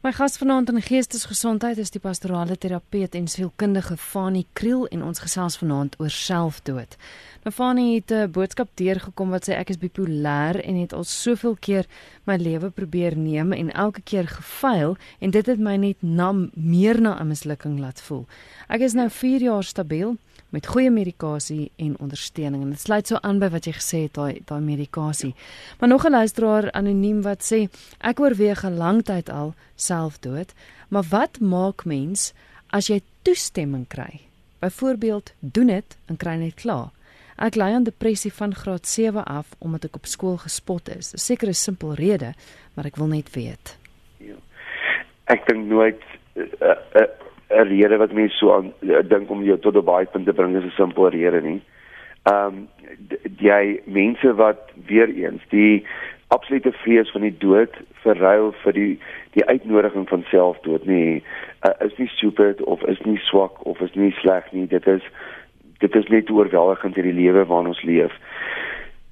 [0.00, 5.20] My gas vanaand in geestesgesondheid is die pastorale terapeut en sielkundige Fanie Kriel en ons
[5.20, 6.96] gesels vanaand oor selfdood.
[7.44, 11.56] Nou Fanie het 'n boodskap deurgekom wat sê ek is bipolêr en het al soveel
[11.60, 11.84] keer
[12.24, 17.00] my lewe probeer neem en elke keer gefaal en dit het my net na meer
[17.00, 18.26] na 'n mislukking laat voel.
[18.68, 20.16] Ek is nou 4 jaar stabiel
[20.50, 24.14] met goeie medikasie en ondersteuning en dit sluit so aan by wat jy gesê het
[24.14, 25.34] daai daai medikasie.
[25.78, 27.68] Maar nog 'n luisteraar anoniem wat sê
[28.00, 30.52] ek oorweeg 'n lang tyd al selfdood,
[30.88, 32.32] maar wat maak mens
[32.70, 34.20] as jy toestemming kry?
[34.58, 36.90] Byvoorbeeld, doen dit en kry net klaar.
[37.40, 41.14] Ek ly aan depressie van graad 7 af omdat ek op skool gespot is.
[41.14, 42.34] 'n Sekere simpel rede,
[42.74, 43.78] maar ek wil net weet.
[44.18, 44.36] Ja.
[45.24, 46.02] Ek dink nooit
[46.34, 49.84] 'n uh, uh, 'n rede wat mense so aan uh, dink om jou tot 'n
[49.84, 51.60] baie punt te bring is 'n simpel rede nie.
[52.22, 52.68] Ehm um,
[53.38, 55.84] jy mense wat weer eens die
[56.28, 58.98] absolute vrees van die dood verruil vir die
[59.34, 61.22] die uitnodiging van selfdood nie
[61.66, 65.02] uh, is nie stupid of is nie swak of is nie sleg nie dit is
[65.78, 68.12] dit is net oorweldigend in die lewe waarin ons leef.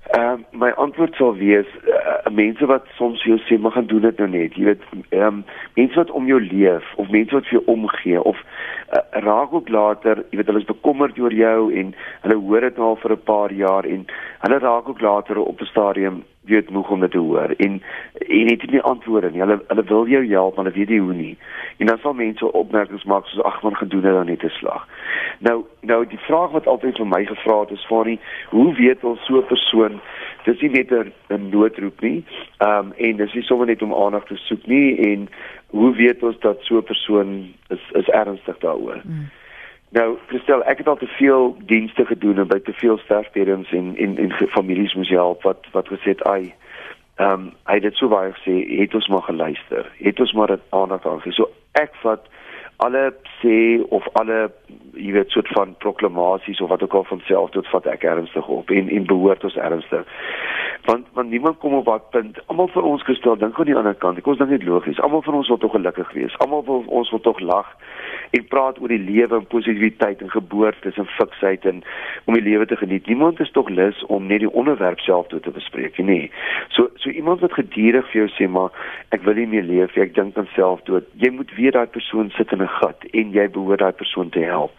[0.09, 4.07] Ehm uh, my antwoord sal wees uh, mense wat soms jou sê mag gaan doen
[4.07, 4.55] dit nou net.
[4.57, 5.42] Jy weet ehm um,
[5.77, 9.68] mense wat om jou leef of mense wat vir jou omgee of uh, raak ook
[9.68, 11.92] later, jy weet hulle is bekommerd oor jou en
[12.25, 14.07] hulle hoor dit nou al vir 'n paar jaar en
[14.47, 17.83] hulle raak ook later op 'n stadium weet moeg om dit te hoor en
[18.29, 19.41] en het nie antwoorde nie.
[19.41, 21.37] Hulle hulle wil jou help, maar hulle weet nie hoe nie.
[21.77, 24.89] En dan sal mense opmerkings maak soos ag man gedoen het dan net 'n slag.
[25.39, 29.25] Nou nou die vraag wat altyd vir my gevra het is die hoe weet ons
[29.25, 30.01] so 'n persoon
[30.45, 30.91] dis nie net
[31.29, 32.25] 'n noodroep nie.
[32.59, 35.29] Ehm um, en dis nie sommer net om aandag te soek nie en
[35.67, 39.01] hoe weet ons dat so 'n persoon is is ernstig daaroor?
[39.05, 39.31] Mm.
[39.90, 43.94] Nou, Christel, ek het al te veel dienste gedoen en by te veel sterfbeddens en
[43.96, 46.55] en en families moes help wat wat gesê het, "Ai,
[47.16, 49.90] ehm um, hy het dit so baie gesê, het ons maar geluister.
[49.98, 52.29] Het ons maar dit aandag aangegee." So ek vat
[52.79, 54.51] alle sê of alle
[54.95, 58.49] jy weet soort van proklamasies of wat ook al van self tot vat ek ernstig
[58.59, 60.07] op en en behoort ons ernstig
[60.87, 63.99] want want niemand kom op wat punt almal vir ons gestel dink aan die ander
[64.05, 66.87] kant ek ons dink dit logies almal van ons wil tog gelukkig wees almal wil
[67.01, 67.75] ons wil tog lag
[68.31, 71.81] en praat oor die lewe en positiwiteit en geboortes en fiksheid en
[72.25, 73.07] om die lewe te geniet.
[73.07, 76.31] Niemand is tog lus om net die onderwerp self toe te bespreek nie.
[76.77, 78.75] So so iemand wat gedurig vir jou sê maar
[79.17, 81.09] ek wil nie meer leef ek dink aan selfdood.
[81.23, 84.45] Jy moet weet daai persoon sit in 'n gat en jy behoort daai persoon te
[84.45, 84.73] help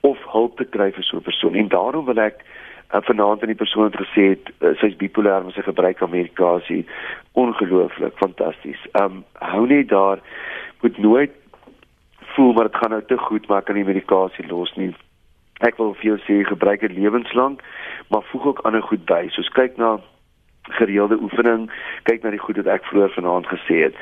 [0.00, 1.54] of hulp te kry vir so 'n persoon.
[1.54, 2.44] En daarom wil ek
[2.94, 6.10] uh, vanaand aan die persoon het gesê het uh, sy's bipolêr met sy gebruik van
[6.10, 6.86] medikasie
[7.32, 8.80] ongelooflik fantasties.
[8.92, 10.18] Um, hou net daar
[10.80, 11.32] moet nooit
[12.34, 14.94] voel maar dit gaan nou te goed maar kan die medikasie los nie.
[15.66, 17.62] Ek wil vir jou sê gebruik dit lewenslank,
[18.08, 19.26] maar voeg ook ander goed by.
[19.34, 19.98] Soos kyk na
[20.78, 21.66] gereelde oefening,
[22.06, 23.98] kyk na die goed wat ek vroeër vanaand gesê het.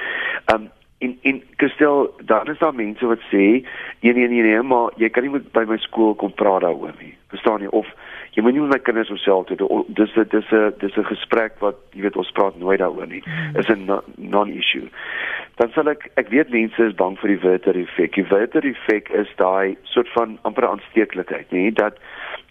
[0.53, 3.65] Um in in Kristel, daar is daar mense wat sê,
[4.01, 6.95] nee nee nee nee, maar jy kan nie met by my skool kom praat daaroor
[7.01, 7.13] nie.
[7.29, 7.69] Verstaan jy?
[7.77, 7.91] Of
[8.37, 11.77] jy moet nie met my kinders homself toe dis dis 'n dis 'n gesprek wat
[11.93, 13.23] jy weet ons praat nooit daaroor nie.
[13.25, 13.57] Hmm.
[13.57, 14.89] is 'n non-issue.
[15.57, 18.15] Dan sal ek ek weet mense is bang vir die Werther effek.
[18.15, 21.99] Die Werther effek is daai soort van amper aansteeklikheid nê dat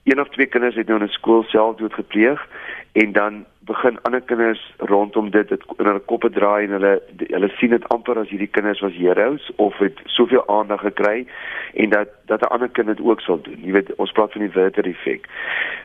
[0.03, 2.47] een of twee kinders het nou in 'n skool selfdood gepleeg
[2.93, 7.49] en dan begin ander kinders rondom dit dit in hulle koppe draai en hulle hulle
[7.57, 11.25] sien dit amper as hierdie kinders was heroes of het soveel aandag gekry
[11.73, 13.59] en dat dat 'n ander kind dit ook sal doen.
[13.61, 15.25] Jy weet, ons praat van die Werther effek.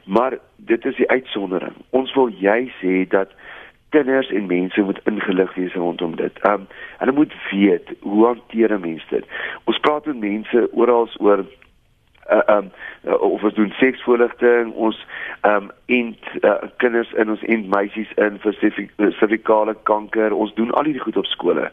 [0.04, 1.74] Maar dit is die uitsondering.
[1.90, 3.30] Ons wil jy sê dat
[3.88, 6.44] kinders en mense moet ingelig wees rondom dit.
[6.46, 6.66] Um
[6.98, 9.24] hulle moet weet hoe hanteer mense dit.
[9.64, 11.44] Ons praat met mense oral oor
[12.30, 12.70] uh, um
[13.08, 15.06] uh, of ons doen seksvoorligting ons
[15.48, 18.56] um int uh, kinders in ons int meisies in vir
[19.18, 20.34] servikale kanker.
[20.36, 21.70] Ons doen al hierdie goed op skole.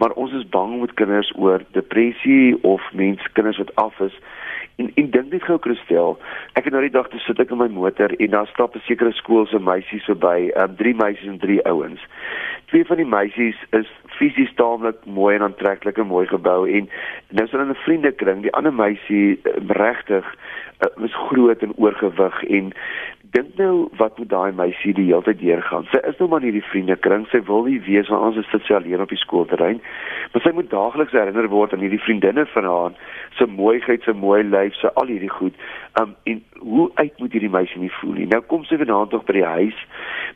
[0.00, 4.16] Maar ons is bang met kinders oor depressie of mense kinders wat af is.
[4.80, 6.16] En en dink net gou Christel
[6.58, 8.86] ek het nou die dag te sit ek in my motor en daar stap 'n
[8.86, 12.00] sekere skool se meisies verby um drie meisies en drie ouens
[12.70, 16.88] twee van die meisies is fisies taamlik mooi en aantreklik en mooi gebou en
[17.34, 18.42] nou is hulle in 'n vriendekring.
[18.42, 20.26] Die ander meisie uh, regtig
[20.80, 22.72] uh, is groot en oorgewig en
[23.30, 25.86] dink nou wat moet daai meisie die hele tyd deurgaan.
[25.92, 27.26] Sy is nou maar in hierdie vriendekring.
[27.30, 29.78] Sy wil nie weet waar ons sit sy alleen op die skoolterrein.
[30.32, 32.96] Maar sy moet daagliks herinner word aan hierdie vriendinne van haar
[33.38, 35.54] se mooiheid se mooi lyf se al hierdie goed.
[36.00, 38.28] Um, en hoe uit moet hierdie meisie nie voel nie.
[38.32, 39.84] Nou kom sy vanaand tog by die huis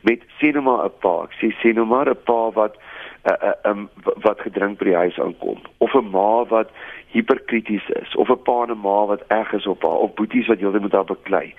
[0.07, 1.15] met sê nou maar 'n pa.
[1.27, 2.79] Ek sê sê nou maar 'n pa wat
[3.25, 3.89] uh, um,
[4.23, 6.69] wat gedrink by die huis aankom of 'n ma wat
[7.15, 10.47] hiperkrities is of 'n pa en 'n ma wat erg is op haar of boeties
[10.47, 11.53] wat heeltyd met haar beklei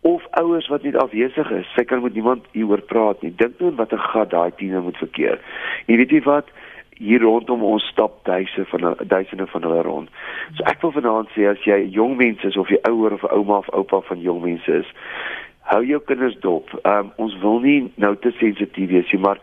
[0.00, 3.74] of ouers wat net afwesig is sy kan met niemand hieroor praat nie dink nou
[3.74, 5.40] wat 'n gat daai tiener moet verkeer
[5.86, 6.48] jy weet jy wat
[6.98, 10.10] hier rondom ons stap duisende van duisende van hulle rond.
[10.56, 13.60] So ek wil vanaand sê as jy jong mense is of jy ouer of ouma
[13.60, 14.88] of oupa van jong mense is,
[15.72, 16.72] hou jou kinders dop.
[16.88, 19.42] Um, ons wil nie nou te sensitief wees nie, maar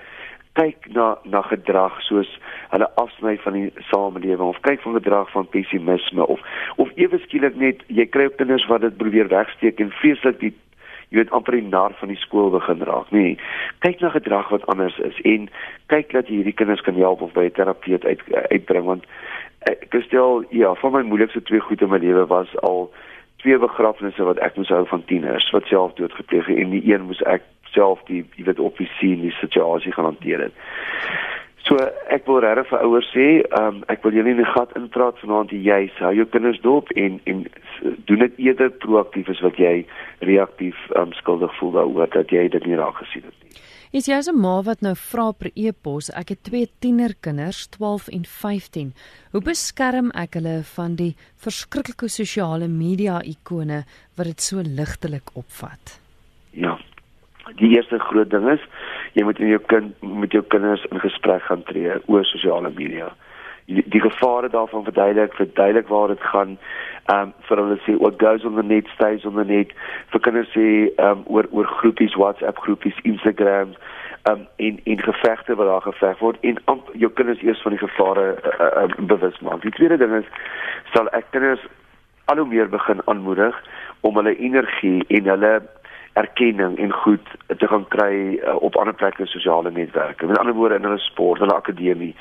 [0.53, 2.29] kyk na na gedrag soos
[2.73, 6.41] hulle afsny van die samelewing of kyk van gedrag van pessimisme of
[6.75, 10.53] of ewe skielik net jy kry op kinders wat dit probeer wegsteek en vreeslik die
[11.09, 13.37] jy weet amper die nar van die skool begin raak nee
[13.85, 15.49] kyk na gedrag wat anders is en
[15.93, 19.09] kyk dat jy hierdie kinders kan help of by 'n terapeut uit uitbring want
[19.69, 22.91] ek stel ja van my moeilikste twee goed in my lewe was al
[23.41, 27.09] twee begrafnisse wat ek moes hou van tieners wat selfdood gepleeg het en die een
[27.09, 27.41] moes ek
[27.73, 30.53] self die jy weet op die sien die situasie gaan hanteer het.
[31.63, 31.79] So
[32.12, 35.53] ek wil regtig vir ouers sê, um, ek wil julle in die gat inpraat vanaand
[35.55, 37.45] jy hou jou kinders dop en en
[38.09, 39.86] doen dit eerder proaktief as wat jy
[40.27, 43.63] reaktief um, skuldig voel daaroor dat jy dit nie raak gesien het nie.
[43.93, 48.07] Is jy as 'n ma wat nou vra per e-pos, ek het twee tienerkinders, 12
[48.07, 48.93] en 15.
[49.31, 53.86] Hoe beskerm ek hulle van die verskriklike sosiale media ikone
[54.17, 56.02] wat dit so ligtelik opvat?
[57.60, 58.63] Die eerste groot ding is
[59.17, 63.12] jy moet in jou kind met jou kinders in gesprek gaan tree oor sosiale media.
[63.65, 66.58] Die, die gevare daarvan verduidelik, verduidelik waar dit gaan.
[67.12, 69.75] Ehm um, vir hulle sê what goes on the net stays on the net.
[70.15, 73.75] Vir kinders sê ehm um, oor oor groepies, WhatsApp groepies, Instagram
[74.29, 77.84] um, en en gevegte wat daar geveg word en um, jou kinders eers van die
[77.84, 79.62] gevare uh, uh, bewus maak.
[79.62, 80.29] Die tweede ding is
[80.95, 81.63] sal ek kinders
[82.32, 83.56] al hoe meer begin aanmoedig
[84.01, 85.53] om hulle energie en hulle
[86.13, 90.26] erkenning en goed te gaan kry uh, op ander plekke sosiale netwerke.
[90.26, 92.15] Met ander woorde in hulle sport, hulle akademie.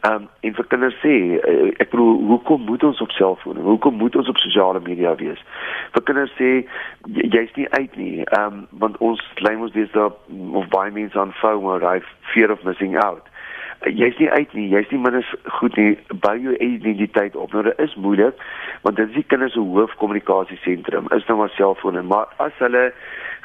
[0.00, 3.60] Ehm um, en vir kinders sê uh, ek bedoel hoekom moet ons op selfone?
[3.60, 5.44] Hoekom moet ons op sosiale media wees?
[5.92, 6.50] Vir kinders sê
[7.36, 8.24] jy's nie uit nie.
[8.24, 10.12] Ehm um, want ons lei ons dis daar
[10.62, 12.16] of baie mense aan FOMO, right?
[12.32, 13.28] Fear of missing out
[13.92, 15.26] jy's nie uit nie, jy's nie minder
[15.58, 17.52] goed nie, bou jou identiteit op.
[17.52, 18.38] Nou dit is moeilik
[18.84, 22.90] want dit is die kinders se hoofkommunikasiesentrum, is nou maar selfone, maar as hulle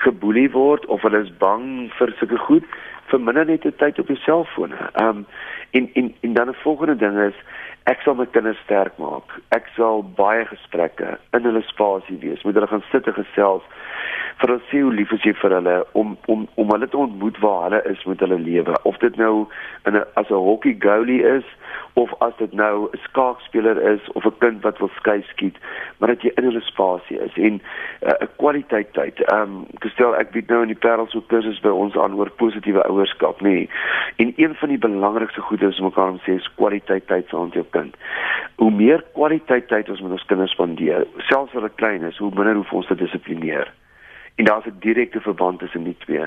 [0.04, 2.68] geboelie word of hulle is bang vir sulke goed,
[3.12, 4.78] verminder net die tyd op jou selfone.
[4.94, 5.26] Ehm um,
[5.78, 7.38] en en en dan 'n volgende ding is
[7.86, 9.40] ek sal my kinders sterk maak.
[9.50, 12.44] Ek sal baie gesprekke in hulle spasie wees.
[12.44, 13.64] Moet hulle gaan sit en gesels
[14.40, 17.40] vir hulle sê hoe lief is jy vir hulle om om om hulle te ontmoet
[17.44, 19.48] waar hulle is met hulle lewe of dit nou
[19.86, 21.44] in 'n as 'n hockey goalie is
[21.94, 25.58] of as dit nou 'n skaakspeler is of 'n kind wat wil skei skiet
[25.98, 29.20] maar dat jy in hulle spasie is en uh, 'n uh, kwaliteit tyd.
[29.20, 32.30] Ehm um, gestel ek bied nou in die Parels so kursus by ons aan oor
[32.30, 33.50] positiewe ouerskap nê.
[33.50, 33.70] Nee.
[34.16, 37.44] En een van die belangrikste goede is om mekaar om sê is kwaliteit tyd saam
[37.44, 37.96] met jou kind.
[38.56, 42.32] Hoe meer kwaliteit tyd ons met ons kinders spandeer, selfs as hulle klein is, hoe
[42.36, 43.72] minder hoef ons te dissiplineer
[44.40, 46.26] en daar's 'n direkte verband tussen die twee.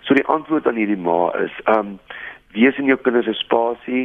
[0.00, 1.98] So die antwoord aan hierdie ma is um
[2.54, 4.04] wees in jou kinders se spasie.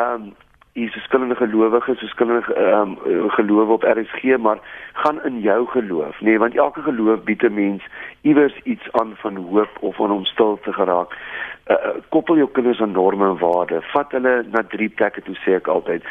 [0.00, 0.34] Um
[0.74, 2.42] is verskillende gelowiges, verskillende
[2.74, 2.96] um
[3.30, 4.58] gelowe op RSG, maar
[4.92, 7.82] gaan in jou geloof, nê, nee, want elke geloof bied 'n mens
[8.20, 11.14] iewers iets aan van hoop of van om stil te geraak.
[11.66, 11.76] Uh,
[12.08, 13.90] koppel jou kinders aan norme en waardes.
[13.92, 16.02] Vat hulle na drie plekke toe sê ek altyd.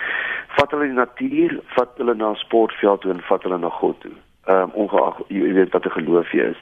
[0.48, 3.69] Vat hulle in die natuur, vat hulle na 'n sportveld toe en vat hulle na
[3.69, 4.15] God toe
[4.46, 6.60] ehm um, ongeag jy weet wat 'n geloof jy is.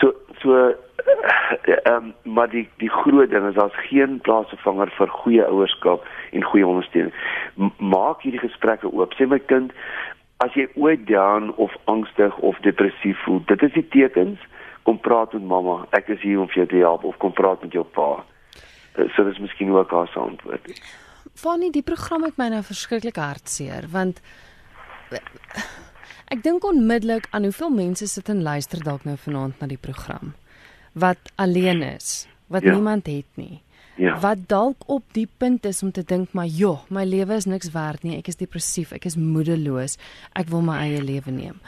[0.00, 0.74] So so
[1.84, 6.44] ehm um, maar die die groot ding is daar's geen plaasvervanger vir goeie ouerskap en
[6.44, 7.14] goeie ondersteuning.
[7.54, 9.14] M maak hierdie gesprekke oop.
[9.14, 9.72] Sê my kind,
[10.44, 14.42] as jy ooit down of angstig of depressief voel, dit is die tekens
[14.82, 15.80] kom praat met mamma.
[15.98, 18.24] Ek is hier om vir jou te help of kom praat met jou pa.
[18.94, 20.70] Eh, so dis miskien ook haar se antwoord.
[21.34, 24.22] Fanny, die program het my nou verskriklik hartseer want
[26.26, 30.32] Ek dink onmiddellik aan hoeveel mense sit en luister dalk nou vanaand na die program
[30.96, 32.72] wat alleen is, wat ja.
[32.72, 33.60] niemand het nie.
[33.96, 34.18] Ja.
[34.20, 37.70] Wat dalk op die punt is om te dink maar joh, my lewe is niks
[37.72, 38.16] werd nie.
[38.16, 39.96] Ek is depressief, ek is moedeloos.
[40.36, 41.60] Ek wil my eie lewe neem.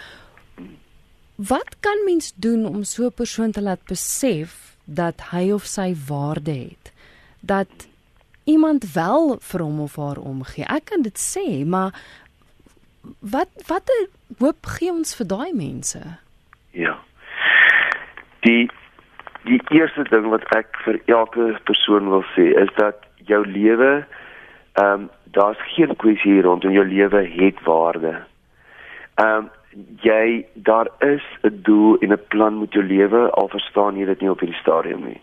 [1.37, 5.95] Wat kan mens doen om so 'n persoon te laat besef dat hy of sy
[6.09, 6.93] waarde het?
[7.41, 7.88] Dat
[8.45, 10.64] iemand wel vir hom of haar omgee.
[10.64, 11.93] Ek kan dit sê, maar
[13.21, 16.01] wat watter hoop gee ons vir daai mense?
[16.71, 16.99] Ja.
[18.41, 18.71] Die
[19.49, 23.92] die eerste ding wat ek vir elke persoon wil sê is dat jou lewe
[24.79, 28.15] ehm um, daar's geen kwessie hier rondom jou lewe het waarde.
[29.15, 29.49] Ehm um,
[30.03, 34.21] jy daar is 'n doel en 'n plan met jou lewe al verstaan jy dit
[34.21, 35.21] nie op hierdie stadium nie.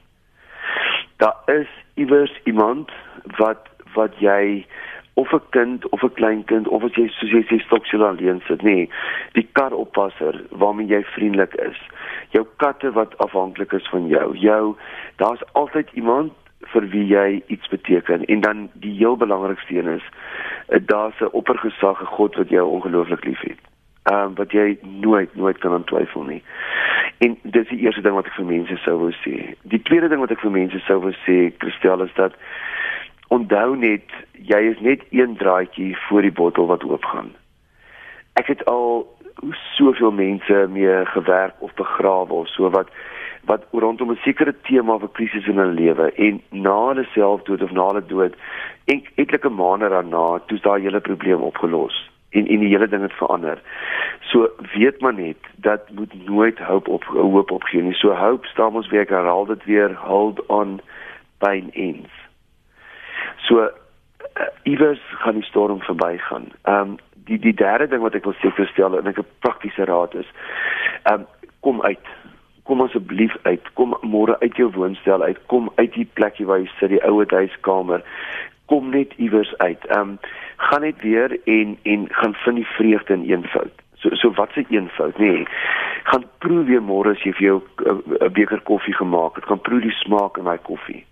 [1.17, 2.91] Daar is iewers iemand
[3.37, 4.65] wat wat jy
[5.13, 8.61] of 'n kind of 'n kleinkind of as jy soos jy sê stoksel alleen sit
[8.61, 8.89] nê nee,
[9.31, 11.79] die karoppasser waarmee jy vriendelik is
[12.35, 14.63] jou katte wat afhanklik is van jou jou
[15.21, 16.33] daar's altyd iemand
[16.73, 20.03] vir wie jy iets beteken en dan die heel belangrikste een is
[20.67, 23.59] eh, daar's 'n oppergesag, 'n God wat jou ongelooflik liefhet.
[24.03, 26.43] Ehm um, wat jy nooit nooit kan ontwyfel nie.
[27.17, 29.55] En dis die eerste ding wat ek vir mense sou wou sê.
[29.61, 32.33] Die tweede ding wat ek vir mense sou wou sê, Christel, is dat
[33.27, 37.33] onthou net jy is net een draadjie voor die bottel wat oopgaan.
[38.33, 39.07] Ek het al
[39.77, 42.89] soveel mense mee gewerk of begrawe of so wat
[43.45, 47.71] wat rondom 'n sekere tema 'n krisis in hulle lewe en na hulle selfdood of
[47.71, 48.33] na hulle dood
[48.85, 53.13] en etlike maande daarna toets daai hele probleem opgelos en en die hele ding het
[53.13, 53.61] verander.
[54.19, 57.93] So weet maar net dat moet nooit hoop op hoop opgee nie.
[57.93, 60.79] So hoop staan ons weer herhaal dit weer hold on
[61.37, 62.11] pain ends.
[63.37, 63.69] So uh,
[64.63, 66.51] iewers gaan die storm verbygaan.
[66.61, 69.85] Ehm um, die die derde ding wat ek wil sê verstel en ek 'n praktiese
[69.85, 70.29] raad is,
[71.03, 71.27] ehm um,
[71.61, 72.05] kom uit
[72.65, 73.61] kom asseblief uit.
[73.77, 75.39] Kom môre uit jou woonstel uit.
[75.51, 78.01] Kom uit die plekkie waar jy sit, die ouer huiskamer.
[78.71, 79.85] Kom net iewers uit.
[79.85, 80.19] Ehm um,
[80.57, 83.83] gaan net weer en en gaan vind die vreugde in eenvoud.
[84.01, 85.31] So so wat se eenvoud, nê?
[85.31, 85.47] Nee,
[86.03, 89.45] gaan proe weer môre as jy vir jou eh, 'n beker koffie gemaak het.
[89.45, 91.05] Gaan proe die smaak in daai koffie.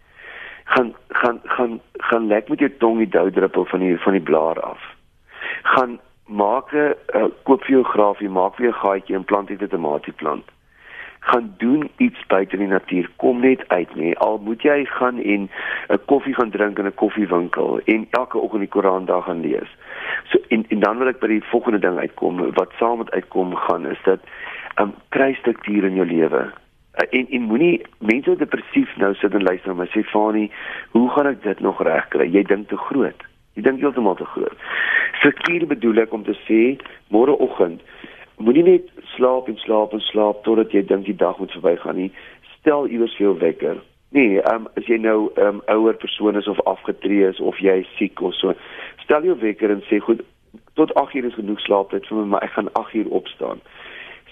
[0.64, 4.60] Gaan gaan gaan gaan lek met jou tong die doudruppel van die van die blaar
[4.62, 4.93] af.
[5.64, 9.62] Gaan maak 'n uh, koop vir jou grafie, maak weer 'n gaatjie en plant dit
[9.62, 10.46] 'n tomatieplant
[11.24, 13.10] gaan doen iets buite die natuur.
[13.16, 14.14] Kom net uit, nê.
[14.14, 15.50] Al moet jy gaan en
[15.88, 19.70] 'n koffie gaan drink in 'n koffiewinkel en elke oggend die Koran daar gaan lees.
[20.24, 23.56] So en en dan wil ek by die volgende ding uitkom wat saam met uitkom
[23.56, 24.20] gaan is dat
[24.82, 26.52] um kry struktuur in jou lewe.
[26.94, 30.52] Uh, en en moenie mense depressief nou sit en luister en my sê Fani,
[30.92, 32.28] hoe gaan ek dit nog regkry?
[32.28, 33.33] Jy dink te groot.
[33.54, 34.58] Jy dink heeltemal te groot.
[35.20, 36.62] Struktuur bedoel ek om te sê
[37.14, 37.82] môreoggend
[38.38, 42.12] moenie net slaap en slaap en slaap totdat jy dink die dag moet verbygaan nie.
[42.58, 43.82] Stel iewers vir jou wekker.
[44.14, 47.58] Nee, ehm um, as jy nou 'n um, ouer persoon is of afgetree is of
[47.58, 48.54] jy siek of so,
[49.04, 50.22] stel jou wekker en sê goed,
[50.74, 53.62] tot 8 uur is genoeg slaaptyd vir my, maar ek gaan 8 uur opstaan.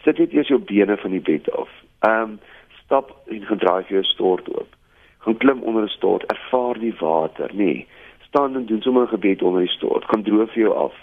[0.03, 1.69] Sit net eers jou bene van die bed af.
[2.01, 2.39] Ehm um,
[2.83, 4.75] stap en gaan draai vir jou stort oop.
[5.19, 7.87] Gaan klim onder 'n stort, ervaar die water, nee.
[8.31, 10.05] Staan en doen sommer 'n gebed onder die stort.
[10.07, 10.95] Gaan droog vir jou af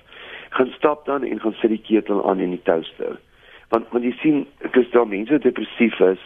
[0.49, 3.19] gaan stap dan en gaan sit die ketel aan in die toaster.
[3.69, 6.23] Want want jy sien, ek is daar mense depressief is,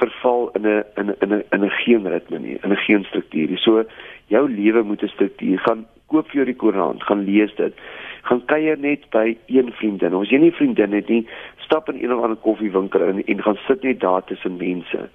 [0.00, 3.04] verval in 'n in 'n in 'n in 'n geen ritme nie, in 'n geen
[3.04, 3.58] struktuur.
[3.58, 3.84] So
[4.26, 5.58] jou lewe moet 'n struktuur.
[5.58, 7.74] Gaan koop vir jou die koerant, gaan lees dit.
[8.22, 10.14] Gaan kuier net by een vriendin.
[10.14, 11.26] As jy nie vriendin het nie,
[11.56, 15.08] stap in een of ander koffiewinkel in en gaan sit net daar tussen mense.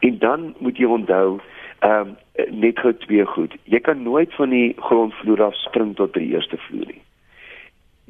[0.00, 1.40] En dan moet jy onthou
[1.80, 2.16] ehm um,
[2.50, 3.54] net gou twee goed.
[3.64, 7.02] Jy kan nooit van die grondvloer af spring tot by die eerste vloer nie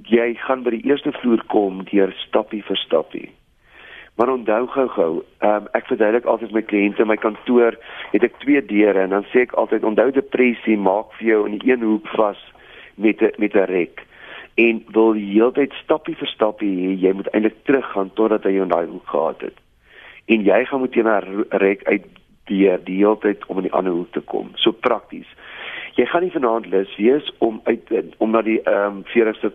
[0.08, 3.28] jy gaan by die eerste vloer kom deur stappie vir stappie.
[4.18, 5.10] Maar onthou gou-gou,
[5.46, 7.76] um, ek verduidelik altyd my kliënte in my kantoor,
[8.12, 11.58] het ek twee deure en dan sê ek altyd onthou depressie maak vir jou in
[11.58, 12.40] die een hoek vas
[12.96, 14.04] met 'n met 'n rek
[14.56, 18.86] en wil heeltyd stappie vir stappie hê, jy moet eintlik teruggaan totdat jy in daai
[18.86, 19.56] hoek gehad het.
[20.28, 22.04] En jy gaan moet jy na rek uit
[22.50, 24.52] deur die hele tyd om in die ander hoek te kom.
[24.60, 25.30] So prakties
[26.00, 29.50] jy gaan nie vanaand lus wees om uit om na die ehm um, 40ste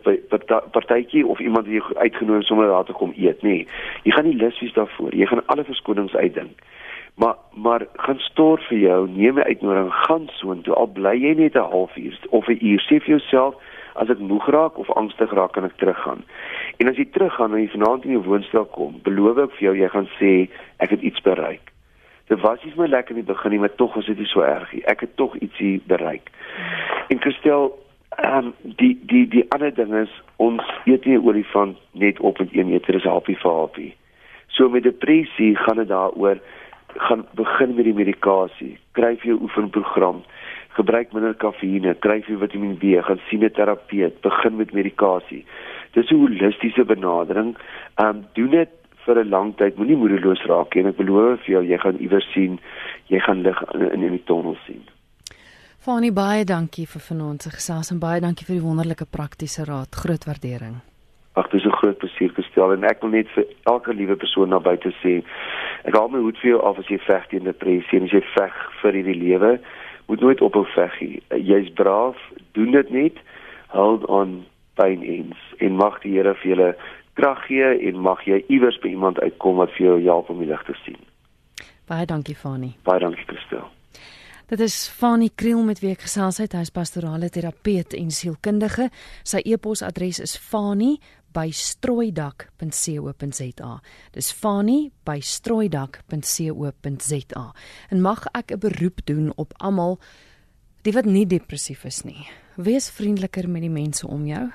[0.75, 3.67] partytjie of iemand wie uitgenooi sommer daar te kom eet nie.
[4.03, 5.15] Jy gaan nie lus wees daarvoor.
[5.15, 6.59] Jy gaan alle verskonings uitdink.
[7.15, 11.55] Maar maar gaan stoor vir jou, neem 'n uitnodiging, gaan soontoe al bly jy net
[11.55, 12.81] 'n halfuur of 'n uur.
[12.81, 13.55] Sê vir jouself
[13.95, 16.23] as ek moeg raak of angstig raak kan ek teruggaan.
[16.77, 19.75] En as jy teruggaan en jy vanaand in jou woonstel kom, beloof ek vir jou
[19.75, 21.74] jy gaan sê ek het iets bereik
[22.27, 24.41] dit was nie my lekker in die begin nie, maar tog was dit nie so
[24.41, 24.83] erg nie.
[24.89, 26.31] Ek het tog ietsie bereik.
[27.13, 27.71] En Christel,
[28.15, 32.53] ehm um, die die die ander ding is ons eet nie olifant net op met
[32.55, 33.91] een eter, dis happie vir happie.
[34.47, 36.39] So met depressie gaan dit daaroor
[36.95, 38.77] gaan begin met die medikasie.
[38.91, 40.23] Kry jou oefenprogram.
[40.75, 45.45] Gebruik minder kafeïne, kry vir Vitamiin B, gaan sien 'n terapeut, begin met medikasie.
[45.91, 47.57] Dis 'n holistiese benadering.
[47.95, 48.69] Ehm um, doen dit
[49.05, 51.99] vir 'n lang tyd moenie moedeloos raak nie en ek beloof vir jou jy gaan
[51.99, 52.59] iewers sien
[53.09, 54.83] jy gaan lig in, in die tonnel sien.
[55.79, 59.93] Fanie baie dankie vir vanaand se gesels en baie dankie vir die wonderlike praktiese raad.
[59.93, 60.81] Groot waardering.
[61.35, 64.59] Ag, dis 'n groot plesier gestel en ek wil net vir elke liewe persoon na
[64.59, 65.21] buite sê
[65.83, 68.23] ek haal my hoed vir jou af as jy veg teen depressie en as jy
[68.37, 69.59] veg vir hierdie lewe,
[70.07, 71.21] moet nooit ophou veg nie.
[71.29, 72.17] Jy's braaf,
[72.53, 73.15] doen dit net.
[73.67, 74.45] Hold on
[74.75, 76.75] pain ends en mag die Here vir julle
[77.15, 80.51] krag gee en mag jy iewers by iemand uitkom wat vir jou help om die
[80.51, 80.99] lig te sien.
[81.89, 82.75] Baie dankie Fani.
[82.83, 83.65] Baie dankie Christel.
[84.45, 86.53] Dit is Fani Kriel met wie ek gesels het.
[86.53, 88.91] Hy is pastorale terapeut en sielkundige.
[89.25, 90.99] Sy e-posadres is fani
[91.35, 93.81] by strooidak.co.za.
[94.13, 97.53] Dis Fani by strooidak.co.za.
[97.89, 99.99] En mag ek 'n beroep doen op almal
[100.83, 102.27] die wat nie depressief is nie.
[102.55, 104.51] Wees vriendeliker met die mense om jou.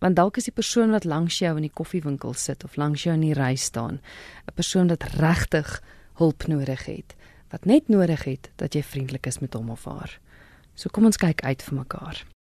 [0.00, 3.14] Want dalk is die persoon wat langs jou in die koffiewinkel sit of langs jou
[3.14, 4.00] in die ry staan,
[4.48, 5.82] 'n persoon wat regtig
[6.16, 7.14] hulp nodig het,
[7.50, 10.18] wat net nodig het dat jy vriendelik is met hom of haar.
[10.74, 12.24] So kom ons kyk uit vir mekaar.